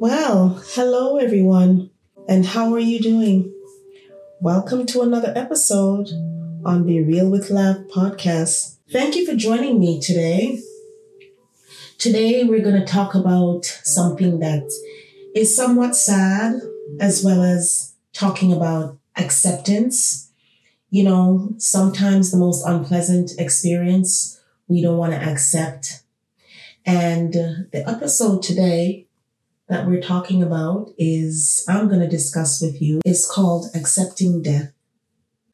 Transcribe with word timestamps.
Well, 0.00 0.62
hello 0.74 1.16
everyone, 1.16 1.90
and 2.28 2.46
how 2.46 2.72
are 2.72 2.78
you 2.78 3.00
doing? 3.00 3.52
Welcome 4.40 4.86
to 4.86 5.02
another 5.02 5.32
episode 5.34 6.06
on 6.64 6.86
Be 6.86 7.02
Real 7.02 7.28
with 7.28 7.50
Love 7.50 7.78
podcast. 7.88 8.76
Thank 8.92 9.16
you 9.16 9.26
for 9.26 9.34
joining 9.34 9.80
me 9.80 10.00
today. 10.00 10.60
Today 11.98 12.44
we're 12.44 12.62
going 12.62 12.78
to 12.78 12.86
talk 12.86 13.16
about 13.16 13.64
something 13.64 14.38
that 14.38 14.70
is 15.34 15.56
somewhat 15.56 15.96
sad, 15.96 16.60
as 17.00 17.24
well 17.24 17.42
as 17.42 17.96
talking 18.12 18.52
about 18.52 18.96
acceptance. 19.16 20.30
You 20.90 21.02
know, 21.02 21.54
sometimes 21.58 22.30
the 22.30 22.38
most 22.38 22.64
unpleasant 22.64 23.32
experience 23.36 24.40
we 24.68 24.80
don't 24.80 24.96
want 24.96 25.12
to 25.12 25.18
accept. 25.18 26.04
And 26.86 27.32
the 27.32 27.82
episode 27.84 28.44
today 28.44 29.07
that 29.68 29.86
we're 29.86 30.00
talking 30.00 30.42
about 30.42 30.90
is 30.96 31.64
I'm 31.68 31.88
going 31.88 32.00
to 32.00 32.08
discuss 32.08 32.60
with 32.60 32.80
you 32.80 33.00
is 33.04 33.26
called 33.26 33.66
accepting 33.74 34.42
death. 34.42 34.72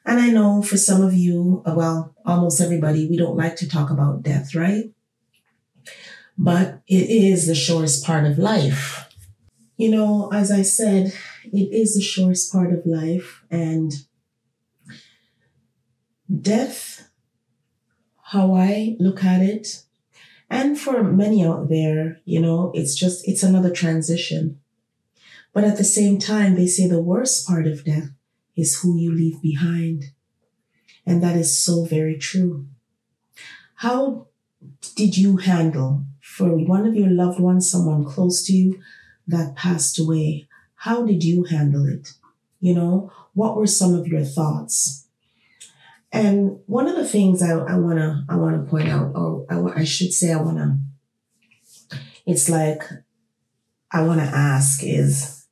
And 0.07 0.21
I 0.21 0.31
know 0.31 0.63
for 0.63 0.77
some 0.77 1.03
of 1.03 1.15
you, 1.15 1.63
well, 1.67 2.15
almost 2.25 2.61
everybody, 2.61 3.09
we 3.09 3.17
don't 3.17 3.37
like 3.37 3.57
to 3.57 3.69
talk 3.69 3.91
about 3.91 4.23
death, 4.23 4.55
right? 4.55 4.93
But 6.37 6.83
it 6.87 7.11
is 7.11 7.47
the 7.47 7.55
shortest 7.55 8.05
part 8.05 8.25
of 8.25 8.39
life. 8.39 9.09
You 9.77 9.91
know, 9.91 10.31
as 10.33 10.53
I 10.53 10.63
said, 10.63 11.13
it 11.45 11.73
is 11.73 11.95
the 11.95 12.03
shortest 12.03 12.53
part 12.53 12.73
of 12.73 12.87
life 12.87 13.43
and 13.51 13.93
death, 16.41 17.09
how 18.23 18.55
I 18.55 18.97
look 19.01 19.25
at 19.25 19.43
it, 19.43 19.84
and 20.55 20.79
for 20.79 21.03
many 21.03 21.45
out 21.45 21.69
there, 21.69 22.21
you 22.25 22.41
know, 22.41 22.71
it's 22.75 22.95
just, 22.95 23.27
it's 23.27 23.43
another 23.43 23.71
transition. 23.71 24.61
But 25.53 25.65
at 25.65 25.79
the 25.79 25.85
same 25.85 26.19
time, 26.19 26.55
they 26.55 26.69
say 26.69 26.87
the 26.87 27.03
worst 27.03 27.45
part 27.45 27.67
of 27.67 27.85
death 27.85 28.11
is 28.57 28.81
who 28.81 28.97
you 28.97 29.13
leave 29.13 29.43
behind. 29.43 30.05
And 31.05 31.21
that 31.25 31.37
is 31.37 31.59
so 31.59 31.85
very 31.85 32.17
true. 32.17 32.69
How 33.77 34.29
did 34.95 35.19
you 35.19 35.39
handle 35.39 36.05
for 36.23 36.57
one 36.57 36.87
of 36.87 36.95
your 36.95 37.11
loved 37.11 37.41
ones, 37.41 37.69
someone 37.69 38.05
close 38.05 38.47
to 38.47 38.53
you 38.53 38.81
that 39.27 39.57
passed 39.57 39.99
away? 39.99 40.47
How 40.77 41.05
did 41.05 41.25
you 41.25 41.45
handle 41.45 41.87
it? 41.89 42.13
You 42.61 42.75
know, 42.75 43.13
what 43.33 43.57
were 43.57 43.67
some 43.67 43.93
of 43.93 44.07
your 44.07 44.25
thoughts? 44.25 45.04
And 46.15 46.61
one 46.67 46.87
of 46.87 46.95
the 46.95 47.05
things 47.05 47.43
I, 47.43 47.51
I 47.51 47.77
wanna 47.77 48.25
I 48.29 48.37
wanna 48.37 48.63
point 48.63 48.89
out, 48.89 49.11
or 49.17 49.45
I, 49.51 49.81
I 49.81 49.85
should 49.85 50.13
say 50.13 50.33
I 50.33 50.41
wanna, 50.41 50.79
it's 52.25 52.49
like 52.49 52.85
I 53.91 54.03
wanna 54.03 54.23
ask 54.23 54.85
is, 54.85 55.45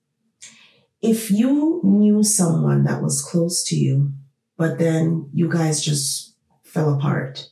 if 1.01 1.33
you 1.33 1.81
knew 1.83 2.23
someone 2.23 2.85
that 2.85 3.03
was 3.03 3.21
close 3.21 3.65
to 3.65 3.77
you, 3.77 4.13
but 4.57 4.79
then 4.79 5.29
you 5.35 5.51
guys 5.51 5.85
just 5.85 6.37
fell 6.63 6.95
apart, 6.95 7.51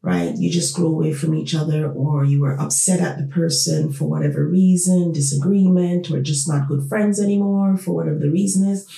right? 0.00 0.36
You 0.36 0.48
just 0.48 0.76
grew 0.76 0.86
away 0.86 1.12
from 1.14 1.34
each 1.34 1.56
other, 1.56 1.90
or 1.90 2.24
you 2.24 2.40
were 2.40 2.56
upset 2.60 3.00
at 3.00 3.18
the 3.18 3.26
person 3.26 3.92
for 3.92 4.04
whatever 4.04 4.46
reason, 4.46 5.10
disagreement, 5.10 6.08
or 6.08 6.22
just 6.22 6.48
not 6.48 6.68
good 6.68 6.88
friends 6.88 7.20
anymore 7.20 7.76
for 7.76 7.96
whatever 7.96 8.20
the 8.20 8.30
reason 8.30 8.68
is, 8.68 8.88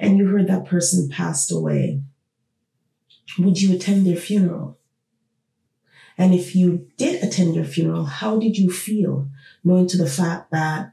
and 0.00 0.16
you 0.16 0.28
heard 0.28 0.46
that 0.46 0.64
person 0.64 1.10
passed 1.10 1.52
away 1.52 2.00
would 3.36 3.60
you 3.60 3.74
attend 3.74 4.06
their 4.06 4.16
funeral? 4.16 4.78
And 6.16 6.34
if 6.34 6.56
you 6.56 6.88
did 6.96 7.22
attend 7.22 7.54
their 7.54 7.64
funeral, 7.64 8.04
how 8.04 8.38
did 8.38 8.56
you 8.56 8.72
feel 8.72 9.28
knowing 9.62 9.86
to 9.88 9.96
the 9.96 10.08
fact 10.08 10.50
that, 10.50 10.92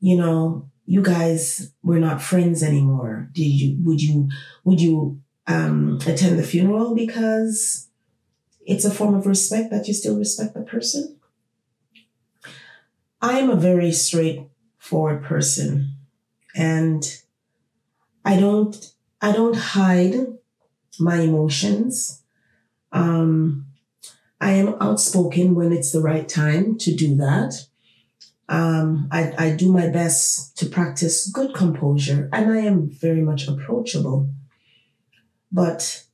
you 0.00 0.16
know, 0.16 0.68
you 0.86 1.02
guys 1.02 1.72
were 1.84 2.00
not 2.00 2.20
friends 2.20 2.62
anymore? 2.62 3.28
Did 3.32 3.44
you, 3.44 3.76
would 3.84 4.02
you, 4.02 4.28
would 4.64 4.80
you, 4.80 5.20
um, 5.46 5.98
attend 6.06 6.38
the 6.38 6.42
funeral 6.42 6.94
because 6.94 7.88
it's 8.66 8.84
a 8.84 8.90
form 8.90 9.14
of 9.14 9.26
respect 9.26 9.70
that 9.70 9.86
you 9.86 9.94
still 9.94 10.18
respect 10.18 10.54
the 10.54 10.62
person? 10.62 11.16
I 13.22 13.38
am 13.38 13.50
a 13.50 13.56
very 13.56 13.92
straightforward 13.92 15.22
person 15.22 15.94
and 16.56 17.04
I 18.24 18.40
don't, 18.40 18.92
I 19.20 19.32
don't 19.32 19.56
hide 19.56 20.26
my 21.00 21.20
emotions. 21.20 22.22
Um, 22.92 23.66
I 24.40 24.52
am 24.52 24.76
outspoken 24.80 25.54
when 25.54 25.72
it's 25.72 25.92
the 25.92 26.00
right 26.00 26.28
time 26.28 26.78
to 26.78 26.94
do 26.94 27.16
that. 27.16 27.66
Um, 28.48 29.08
I, 29.12 29.32
I 29.38 29.50
do 29.50 29.72
my 29.72 29.88
best 29.88 30.58
to 30.58 30.66
practice 30.66 31.30
good 31.30 31.54
composure 31.54 32.28
and 32.32 32.50
I 32.50 32.58
am 32.58 32.90
very 32.90 33.22
much 33.22 33.46
approachable. 33.46 34.28
But 35.52 36.04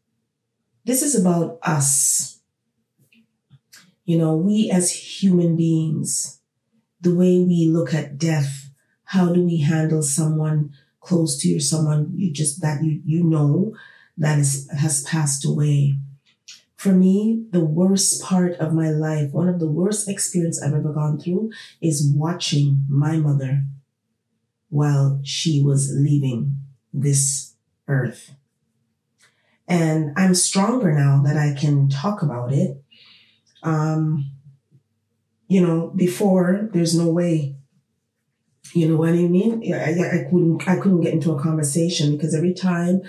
this 0.84 1.02
is 1.02 1.18
about 1.18 1.58
us. 1.62 2.40
You 4.04 4.18
know, 4.18 4.36
we 4.36 4.70
as 4.70 4.92
human 4.92 5.56
beings, 5.56 6.40
the 7.00 7.14
way 7.14 7.40
we 7.40 7.68
look 7.68 7.94
at 7.94 8.18
death, 8.18 8.70
how 9.04 9.32
do 9.32 9.42
we 9.42 9.58
handle 9.58 10.02
someone 10.02 10.72
close 11.00 11.38
to 11.38 11.48
you, 11.48 11.60
someone 11.60 12.12
you 12.16 12.32
just 12.32 12.60
that 12.60 12.84
you, 12.84 13.00
you 13.04 13.24
know, 13.24 13.74
that 14.16 14.38
is, 14.38 14.68
has 14.70 15.02
passed 15.02 15.44
away. 15.44 15.98
For 16.76 16.92
me, 16.92 17.46
the 17.50 17.64
worst 17.64 18.22
part 18.22 18.52
of 18.54 18.72
my 18.72 18.90
life, 18.90 19.32
one 19.32 19.48
of 19.48 19.60
the 19.60 19.70
worst 19.70 20.08
experience 20.08 20.62
I've 20.62 20.74
ever 20.74 20.92
gone 20.92 21.18
through 21.18 21.50
is 21.80 22.12
watching 22.14 22.84
my 22.88 23.16
mother 23.16 23.64
while 24.68 25.20
she 25.24 25.62
was 25.62 25.92
leaving 25.94 26.56
this 26.92 27.54
earth. 27.88 28.32
And 29.68 30.12
I'm 30.16 30.34
stronger 30.34 30.92
now 30.92 31.22
that 31.24 31.36
I 31.36 31.54
can 31.58 31.88
talk 31.88 32.22
about 32.22 32.52
it. 32.52 32.82
Um, 33.62 34.30
you 35.48 35.60
know, 35.60 35.92
before 35.94 36.68
there's 36.72 36.96
no 36.96 37.08
way. 37.08 37.56
You 38.74 38.88
know 38.88 38.96
what 38.96 39.10
I 39.10 39.12
mean? 39.12 39.72
I, 39.72 39.92
I 39.92 40.24
couldn't 40.28 40.68
I 40.68 40.76
couldn't 40.76 41.00
get 41.00 41.14
into 41.14 41.32
a 41.32 41.40
conversation 41.40 42.12
because 42.12 42.34
every 42.34 42.52
time 42.52 43.02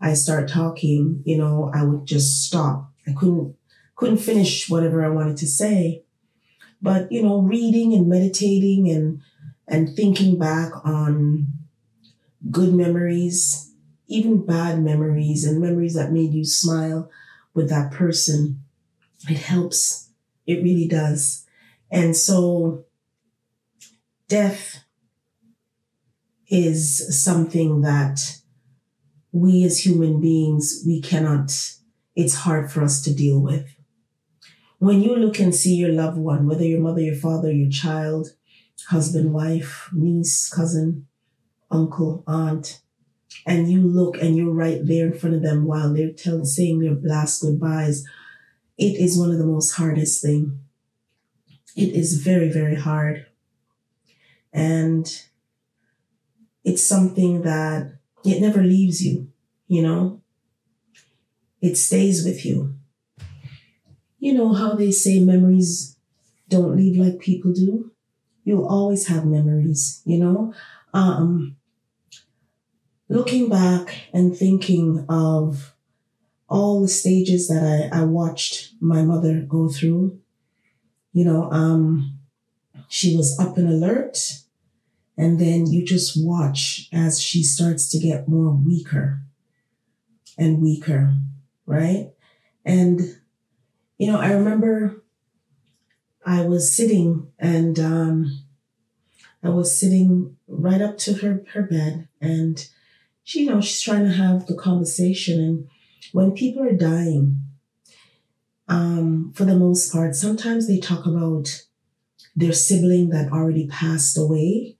I 0.00 0.14
start 0.14 0.48
talking, 0.48 1.22
you 1.24 1.36
know, 1.38 1.70
I 1.74 1.84
would 1.84 2.06
just 2.06 2.44
stop. 2.44 2.90
I 3.06 3.12
couldn't 3.12 3.56
couldn't 3.96 4.18
finish 4.18 4.68
whatever 4.70 5.04
I 5.04 5.10
wanted 5.10 5.36
to 5.38 5.46
say. 5.46 6.04
But, 6.82 7.12
you 7.12 7.22
know, 7.22 7.40
reading 7.40 7.94
and 7.94 8.08
meditating 8.08 8.90
and 8.90 9.20
and 9.68 9.94
thinking 9.96 10.38
back 10.38 10.72
on 10.84 11.48
good 12.50 12.74
memories, 12.74 13.72
even 14.08 14.44
bad 14.44 14.82
memories 14.82 15.44
and 15.44 15.60
memories 15.60 15.94
that 15.94 16.12
made 16.12 16.32
you 16.32 16.44
smile 16.44 17.10
with 17.54 17.68
that 17.68 17.92
person, 17.92 18.62
it 19.28 19.38
helps. 19.38 20.10
It 20.46 20.62
really 20.62 20.88
does. 20.88 21.46
And 21.90 22.16
so 22.16 22.84
death 24.28 24.84
is 26.48 27.22
something 27.22 27.80
that 27.82 28.39
we 29.32 29.64
as 29.64 29.84
human 29.84 30.20
beings, 30.20 30.82
we 30.86 31.00
cannot, 31.00 31.52
it's 32.16 32.34
hard 32.34 32.70
for 32.70 32.82
us 32.82 33.02
to 33.02 33.14
deal 33.14 33.40
with. 33.40 33.66
When 34.78 35.02
you 35.02 35.14
look 35.14 35.38
and 35.38 35.54
see 35.54 35.74
your 35.74 35.92
loved 35.92 36.16
one, 36.16 36.46
whether 36.46 36.64
your 36.64 36.80
mother, 36.80 37.00
your 37.00 37.14
father, 37.14 37.52
your 37.52 37.70
child, 37.70 38.28
husband, 38.88 39.32
wife, 39.32 39.88
niece, 39.92 40.48
cousin, 40.48 41.06
uncle, 41.70 42.24
aunt, 42.26 42.80
and 43.46 43.70
you 43.70 43.82
look 43.82 44.16
and 44.18 44.36
you're 44.36 44.52
right 44.52 44.80
there 44.84 45.06
in 45.06 45.18
front 45.18 45.36
of 45.36 45.42
them 45.42 45.66
while 45.66 45.92
they're 45.92 46.12
telling, 46.12 46.44
saying 46.44 46.80
their 46.80 46.96
last 47.02 47.42
goodbyes, 47.42 48.04
it 48.76 48.98
is 48.98 49.18
one 49.18 49.30
of 49.30 49.38
the 49.38 49.46
most 49.46 49.72
hardest 49.72 50.22
thing. 50.22 50.58
It 51.76 51.94
is 51.94 52.22
very, 52.22 52.50
very 52.50 52.74
hard. 52.74 53.26
And 54.52 55.06
it's 56.64 56.86
something 56.86 57.42
that 57.42 57.99
it 58.24 58.40
never 58.40 58.62
leaves 58.62 59.04
you, 59.04 59.28
you 59.68 59.82
know? 59.82 60.20
It 61.60 61.76
stays 61.76 62.24
with 62.24 62.44
you. 62.44 62.74
You 64.18 64.34
know 64.34 64.52
how 64.52 64.74
they 64.74 64.90
say 64.90 65.18
memories 65.20 65.96
don't 66.48 66.76
leave 66.76 66.96
like 66.96 67.20
people 67.20 67.52
do? 67.52 67.92
You'll 68.44 68.66
always 68.66 69.06
have 69.08 69.24
memories, 69.24 70.02
you 70.04 70.18
know? 70.18 70.54
Um, 70.92 71.56
looking 73.08 73.48
back 73.48 74.08
and 74.12 74.36
thinking 74.36 75.04
of 75.08 75.74
all 76.48 76.80
the 76.80 76.88
stages 76.88 77.48
that 77.48 77.62
I, 77.92 78.00
I 78.00 78.04
watched 78.04 78.72
my 78.80 79.02
mother 79.02 79.40
go 79.40 79.68
through, 79.68 80.18
you 81.12 81.24
know, 81.24 81.50
um, 81.50 82.18
she 82.88 83.16
was 83.16 83.38
up 83.38 83.56
and 83.56 83.68
alert. 83.68 84.18
And 85.20 85.38
then 85.38 85.66
you 85.70 85.84
just 85.84 86.14
watch 86.16 86.88
as 86.94 87.20
she 87.20 87.42
starts 87.42 87.90
to 87.90 87.98
get 87.98 88.26
more 88.26 88.54
weaker 88.54 89.20
and 90.38 90.62
weaker, 90.62 91.12
right? 91.66 92.12
And, 92.64 93.02
you 93.98 94.10
know, 94.10 94.18
I 94.18 94.32
remember 94.32 95.04
I 96.24 96.46
was 96.46 96.74
sitting 96.74 97.30
and 97.38 97.78
um, 97.78 98.44
I 99.42 99.50
was 99.50 99.78
sitting 99.78 100.38
right 100.48 100.80
up 100.80 100.96
to 101.00 101.12
her, 101.12 101.44
her 101.52 101.64
bed 101.64 102.08
and 102.22 102.66
she, 103.22 103.40
you 103.40 103.50
know, 103.50 103.60
she's 103.60 103.82
trying 103.82 104.04
to 104.04 104.12
have 104.12 104.46
the 104.46 104.56
conversation. 104.56 105.38
And 105.38 105.68
when 106.12 106.32
people 106.32 106.62
are 106.62 106.72
dying, 106.72 107.42
um, 108.68 109.34
for 109.34 109.44
the 109.44 109.54
most 109.54 109.92
part, 109.92 110.14
sometimes 110.14 110.66
they 110.66 110.78
talk 110.78 111.04
about 111.04 111.66
their 112.34 112.54
sibling 112.54 113.10
that 113.10 113.30
already 113.30 113.66
passed 113.66 114.16
away, 114.16 114.78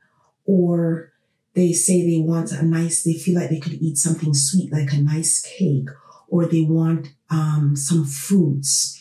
or 0.51 1.13
they 1.55 1.73
say 1.73 2.03
they 2.03 2.21
want 2.21 2.51
a 2.51 2.65
nice, 2.65 3.05
they 3.05 3.15
feel 3.15 3.39
like 3.41 3.51
they 3.51 3.61
could 3.61 3.75
eat 3.75 3.97
something 3.97 4.35
sweet, 4.35 4.73
like 4.73 4.93
a 4.93 4.97
nice 4.97 5.41
cake, 5.41 5.89
or 6.27 6.45
they 6.45 6.63
want 6.63 7.13
um, 7.31 7.77
some 7.77 8.05
fruits, 8.05 9.01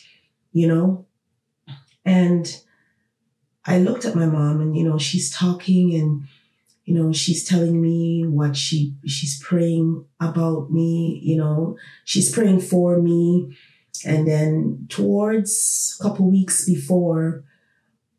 you 0.52 0.68
know? 0.68 1.06
And 2.04 2.56
I 3.66 3.78
looked 3.80 4.04
at 4.04 4.14
my 4.14 4.26
mom 4.26 4.60
and, 4.60 4.76
you 4.76 4.84
know, 4.84 4.96
she's 4.96 5.28
talking 5.28 5.92
and, 5.94 6.28
you 6.84 6.94
know, 6.94 7.12
she's 7.12 7.44
telling 7.44 7.82
me 7.82 8.24
what 8.28 8.56
she, 8.56 8.94
she's 9.04 9.42
praying 9.42 10.04
about 10.20 10.70
me, 10.70 11.18
you 11.20 11.36
know, 11.36 11.76
she's 12.04 12.30
praying 12.32 12.60
for 12.60 13.02
me. 13.02 13.56
And 14.06 14.26
then 14.26 14.86
towards 14.88 15.98
a 15.98 16.02
couple 16.04 16.30
weeks 16.30 16.64
before, 16.64 17.42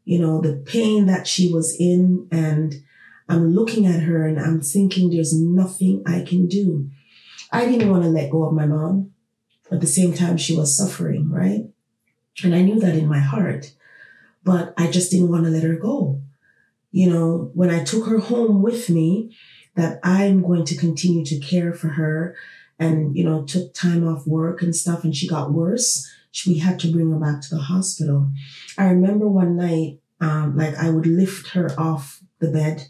you 0.04 0.20
know, 0.20 0.42
the 0.42 0.58
pain 0.66 1.06
that 1.06 1.28
she 1.28 1.52
was 1.52 1.76
in 1.80 2.28
and 2.30 2.76
I'm 3.32 3.54
looking 3.54 3.86
at 3.86 4.02
her 4.02 4.26
and 4.28 4.40
I'm 4.40 4.62
thinking 4.62 5.10
there's 5.10 5.34
nothing 5.34 6.04
I 6.06 6.22
can 6.22 6.48
do. 6.48 6.90
I 7.52 7.66
didn't 7.66 7.90
want 7.90 8.04
to 8.04 8.10
let 8.10 8.30
go 8.30 8.44
of 8.44 8.54
my 8.54 8.66
mom. 8.66 9.12
At 9.72 9.82
the 9.82 9.88
same 9.88 10.14
time, 10.14 10.38
she 10.38 10.56
was 10.56 10.76
suffering, 10.76 11.30
right? 11.30 11.66
And 12.44 12.54
I 12.54 12.62
knew 12.62 12.80
that 12.80 12.96
in 12.96 13.08
my 13.08 13.20
heart 13.20 13.74
but 14.44 14.74
I 14.78 14.90
just 14.90 15.12
didn't 15.12 15.30
want 15.30 15.46
to 15.46 15.50
let 15.50 15.64
her 15.64 15.76
go. 15.76 16.22
You 16.92 17.10
know, 17.10 17.52
when 17.54 17.70
I 17.70 17.84
took 17.84 18.08
her 18.08 18.20
home 18.20 18.62
with 18.62 18.90
me, 18.90 19.36
that 19.76 20.00
I'm 20.04 20.42
going 20.42 20.66
to 20.66 20.76
continue 20.76 21.24
to 21.26 21.40
care 21.40 21.74
for 21.74 21.88
her 21.90 22.36
and, 22.78 23.16
you 23.16 23.24
know, 23.24 23.44
took 23.44 23.74
time 23.74 24.06
off 24.06 24.28
work 24.28 24.62
and 24.62 24.76
stuff 24.76 25.06
and 25.06 25.16
she 25.16 25.28
got 25.28 25.54
worse. 25.54 26.10
We 26.46 26.58
had 26.58 26.80
to 26.80 26.92
bring 26.92 27.12
her 27.12 27.18
back 27.18 27.42
to 27.42 27.56
the 27.56 27.62
hospital. 27.62 28.32
I 28.78 28.86
remember 28.86 29.28
one 29.28 29.56
night, 29.56 30.00
um, 30.20 30.58
like 30.58 30.76
I 30.76 30.90
would 30.90 31.06
lift 31.06 31.50
her 31.52 31.70
off 31.80 32.22
the 32.40 32.52
bed 32.52 32.88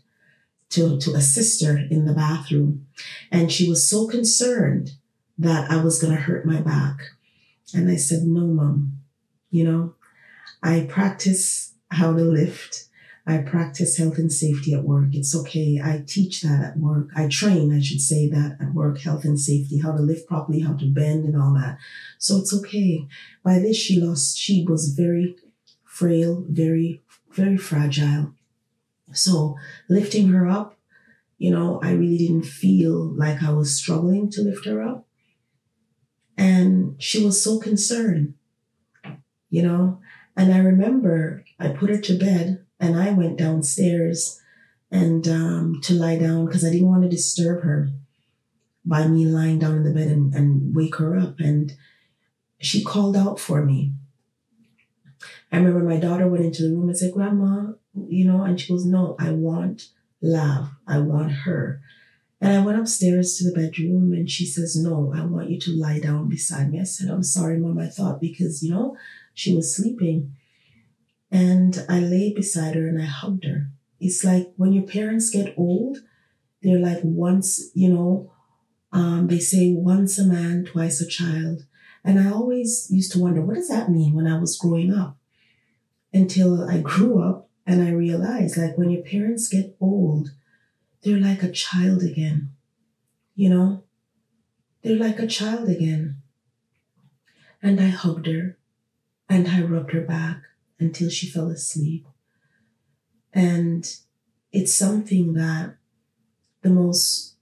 to, 0.71 0.97
to 1.00 1.13
assist 1.13 1.63
her 1.63 1.77
in 1.77 2.06
the 2.06 2.13
bathroom. 2.13 2.88
And 3.31 3.51
she 3.51 3.69
was 3.69 3.88
so 3.88 4.07
concerned 4.07 4.91
that 5.38 5.71
I 5.71 5.83
was 5.83 6.01
going 6.01 6.15
to 6.15 6.21
hurt 6.21 6.45
my 6.45 6.62
back. 6.62 7.00
And 7.73 7.89
I 7.89 7.95
said, 7.95 8.23
no, 8.23 8.41
mom, 8.47 9.00
you 9.50 9.63
know, 9.63 9.95
I 10.62 10.88
practice 10.89 11.73
how 11.89 12.13
to 12.13 12.23
lift. 12.23 12.85
I 13.25 13.38
practice 13.38 13.97
health 13.97 14.18
and 14.18 14.31
safety 14.31 14.73
at 14.73 14.83
work. 14.83 15.09
It's 15.13 15.35
okay. 15.35 15.79
I 15.81 16.03
teach 16.07 16.41
that 16.41 16.63
at 16.63 16.77
work. 16.77 17.09
I 17.15 17.27
train, 17.27 17.71
I 17.73 17.79
should 17.79 18.01
say 18.01 18.27
that 18.29 18.57
at 18.59 18.73
work, 18.73 19.00
health 19.00 19.25
and 19.25 19.39
safety, 19.39 19.77
how 19.79 19.91
to 19.91 20.01
lift 20.01 20.27
properly, 20.27 20.62
how 20.62 20.73
to 20.73 20.85
bend 20.85 21.25
and 21.25 21.39
all 21.39 21.53
that. 21.53 21.77
So 22.18 22.38
it's 22.38 22.53
okay. 22.53 23.07
By 23.44 23.59
this, 23.59 23.77
she 23.77 24.00
lost, 24.00 24.38
she 24.38 24.65
was 24.68 24.89
very 24.89 25.35
frail, 25.83 26.44
very, 26.50 27.01
very 27.31 27.57
fragile. 27.57 28.33
So 29.13 29.57
lifting 29.89 30.29
her 30.29 30.47
up, 30.47 30.77
you 31.37 31.51
know, 31.51 31.79
I 31.81 31.91
really 31.91 32.17
didn't 32.17 32.45
feel 32.45 33.15
like 33.15 33.41
I 33.41 33.51
was 33.51 33.75
struggling 33.75 34.29
to 34.31 34.41
lift 34.41 34.65
her 34.65 34.81
up. 34.81 35.07
And 36.37 37.01
she 37.01 37.23
was 37.23 37.43
so 37.43 37.59
concerned, 37.59 38.35
you 39.49 39.63
know, 39.63 39.99
and 40.35 40.53
I 40.53 40.59
remember 40.59 41.43
I 41.59 41.69
put 41.69 41.89
her 41.89 41.97
to 41.97 42.17
bed 42.17 42.65
and 42.79 42.95
I 42.95 43.11
went 43.11 43.37
downstairs 43.37 44.41
and 44.91 45.27
um, 45.27 45.79
to 45.83 45.93
lie 45.93 46.17
down 46.17 46.45
because 46.45 46.65
I 46.65 46.71
didn't 46.71 46.89
want 46.89 47.03
to 47.03 47.09
disturb 47.09 47.63
her 47.63 47.89
by 48.83 49.07
me 49.07 49.25
lying 49.25 49.59
down 49.59 49.77
in 49.77 49.83
the 49.83 49.93
bed 49.93 50.07
and, 50.07 50.33
and 50.33 50.75
wake 50.75 50.95
her 50.97 51.17
up. 51.17 51.39
And 51.39 51.73
she 52.59 52.83
called 52.83 53.15
out 53.15 53.39
for 53.39 53.63
me. 53.65 53.93
I 55.51 55.57
remember 55.57 55.79
my 55.83 55.97
daughter 55.97 56.27
went 56.27 56.45
into 56.45 56.63
the 56.63 56.75
room 56.75 56.89
and 56.89 56.97
said, 56.97 57.13
Grandma, 57.13 57.73
you 57.93 58.25
know, 58.25 58.43
and 58.43 58.59
she 58.59 58.71
goes, 58.71 58.85
No, 58.85 59.15
I 59.19 59.31
want 59.31 59.89
love. 60.21 60.69
I 60.88 60.99
want 60.99 61.31
her. 61.31 61.81
And 62.39 62.53
I 62.53 62.65
went 62.65 62.79
upstairs 62.79 63.38
to 63.38 63.43
the 63.43 63.55
bedroom 63.55 64.13
and 64.13 64.29
she 64.29 64.45
says, 64.45 64.75
No, 64.75 65.13
I 65.15 65.23
want 65.25 65.49
you 65.49 65.59
to 65.59 65.71
lie 65.71 65.99
down 65.99 66.29
beside 66.29 66.71
me. 66.71 66.79
I 66.79 66.83
said, 66.83 67.09
I'm 67.09 67.23
sorry, 67.23 67.57
mom. 67.57 67.77
I 67.77 67.88
thought 67.88 68.21
because, 68.21 68.63
you 68.63 68.71
know, 68.71 68.97
she 69.33 69.55
was 69.55 69.75
sleeping. 69.75 70.35
And 71.29 71.85
I 71.88 71.99
lay 71.99 72.33
beside 72.33 72.75
her 72.75 72.88
and 72.88 73.01
I 73.01 73.05
hugged 73.05 73.45
her. 73.45 73.67
It's 73.99 74.23
like 74.23 74.51
when 74.57 74.73
your 74.73 74.83
parents 74.83 75.29
get 75.29 75.53
old, 75.55 75.99
they're 76.61 76.79
like 76.79 76.99
once, 77.03 77.71
you 77.73 77.94
know, 77.94 78.31
um, 78.91 79.27
they 79.27 79.39
say 79.39 79.71
once 79.73 80.17
a 80.19 80.25
man, 80.25 80.65
twice 80.65 80.99
a 80.99 81.07
child. 81.07 81.65
And 82.03 82.19
I 82.19 82.31
always 82.31 82.87
used 82.89 83.11
to 83.13 83.19
wonder, 83.19 83.41
what 83.41 83.55
does 83.55 83.69
that 83.69 83.91
mean 83.91 84.13
when 84.13 84.27
I 84.27 84.39
was 84.39 84.57
growing 84.57 84.94
up? 84.94 85.17
Until 86.11 86.67
I 86.67 86.79
grew 86.79 87.23
up 87.23 87.50
and 87.65 87.81
I 87.81 87.91
realized 87.91 88.57
like 88.57 88.77
when 88.77 88.89
your 88.89 89.03
parents 89.03 89.47
get 89.47 89.75
old, 89.79 90.31
they're 91.01 91.19
like 91.19 91.43
a 91.43 91.51
child 91.51 92.03
again. 92.03 92.51
You 93.35 93.49
know, 93.49 93.83
they're 94.81 94.97
like 94.97 95.19
a 95.19 95.27
child 95.27 95.69
again. 95.69 96.21
And 97.61 97.79
I 97.79 97.89
hugged 97.89 98.27
her 98.27 98.57
and 99.29 99.47
I 99.47 99.61
rubbed 99.61 99.91
her 99.91 100.01
back 100.01 100.41
until 100.79 101.09
she 101.09 101.27
fell 101.27 101.49
asleep. 101.49 102.07
And 103.33 103.89
it's 104.51 104.73
something 104.73 105.33
that 105.33 105.75
the 106.61 106.69
most 106.69 107.35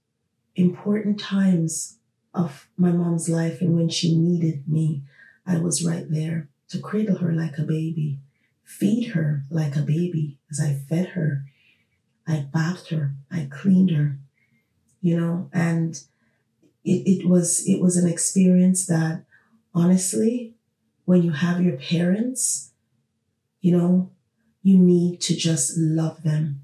important 0.54 1.18
times 1.18 1.98
of 2.34 2.68
my 2.76 2.92
mom's 2.92 3.28
life 3.28 3.60
and 3.60 3.74
when 3.74 3.88
she 3.88 4.16
needed 4.16 4.68
me, 4.68 5.02
I 5.46 5.58
was 5.58 5.84
right 5.84 6.08
there 6.08 6.48
to 6.68 6.78
cradle 6.78 7.18
her 7.18 7.32
like 7.32 7.58
a 7.58 7.62
baby, 7.62 8.18
feed 8.78 9.08
her 9.10 9.44
like 9.50 9.74
a 9.76 9.80
baby 9.82 10.38
as 10.50 10.60
I 10.60 10.74
fed 10.88 11.08
her. 11.10 11.44
I 12.26 12.46
bathed 12.52 12.90
her, 12.90 13.14
I 13.30 13.48
cleaned 13.50 13.90
her, 13.90 14.18
you 15.00 15.18
know, 15.18 15.50
and 15.52 16.00
it, 16.84 17.02
it 17.06 17.28
was 17.28 17.64
it 17.66 17.80
was 17.80 17.96
an 17.96 18.08
experience 18.08 18.86
that 18.86 19.24
honestly 19.74 20.54
when 21.04 21.22
you 21.22 21.32
have 21.32 21.60
your 21.60 21.76
parents, 21.76 22.70
you 23.60 23.76
know, 23.76 24.10
you 24.62 24.78
need 24.78 25.20
to 25.22 25.34
just 25.34 25.76
love 25.76 26.22
them. 26.22 26.62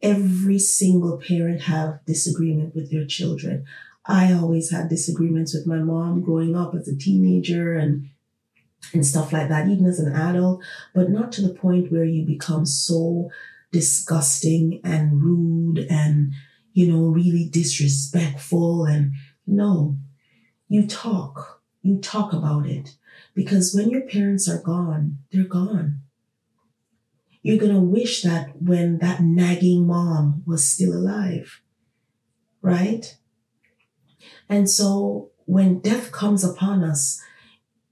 Every 0.00 0.58
single 0.58 1.18
parent 1.18 1.62
have 1.62 2.04
disagreement 2.06 2.74
with 2.74 2.90
their 2.90 3.04
children. 3.04 3.66
I 4.06 4.32
always 4.32 4.70
had 4.70 4.88
disagreements 4.88 5.54
with 5.54 5.66
my 5.66 5.78
mom 5.78 6.22
growing 6.22 6.56
up 6.56 6.74
as 6.74 6.88
a 6.88 6.96
teenager 6.96 7.74
and 7.74 8.08
and 8.92 9.06
stuff 9.06 9.32
like 9.32 9.48
that, 9.48 9.68
even 9.68 9.86
as 9.86 9.98
an 9.98 10.12
adult, 10.12 10.62
but 10.94 11.10
not 11.10 11.32
to 11.32 11.42
the 11.42 11.54
point 11.54 11.90
where 11.90 12.04
you 12.04 12.24
become 12.24 12.66
so 12.66 13.30
disgusting 13.70 14.80
and 14.84 15.22
rude 15.22 15.86
and, 15.90 16.32
you 16.72 16.90
know, 16.92 17.06
really 17.06 17.48
disrespectful. 17.50 18.84
And 18.84 19.12
no, 19.46 19.96
you 20.68 20.86
talk, 20.86 21.62
you 21.82 21.98
talk 21.98 22.32
about 22.32 22.66
it. 22.66 22.96
Because 23.34 23.74
when 23.74 23.88
your 23.88 24.02
parents 24.02 24.48
are 24.48 24.60
gone, 24.60 25.18
they're 25.30 25.44
gone. 25.44 26.00
You're 27.42 27.58
going 27.58 27.74
to 27.74 27.80
wish 27.80 28.22
that 28.22 28.60
when 28.60 28.98
that 28.98 29.22
nagging 29.22 29.86
mom 29.86 30.42
was 30.46 30.68
still 30.68 30.92
alive, 30.92 31.60
right? 32.60 33.16
And 34.48 34.70
so 34.70 35.30
when 35.46 35.80
death 35.80 36.12
comes 36.12 36.44
upon 36.44 36.84
us, 36.84 37.20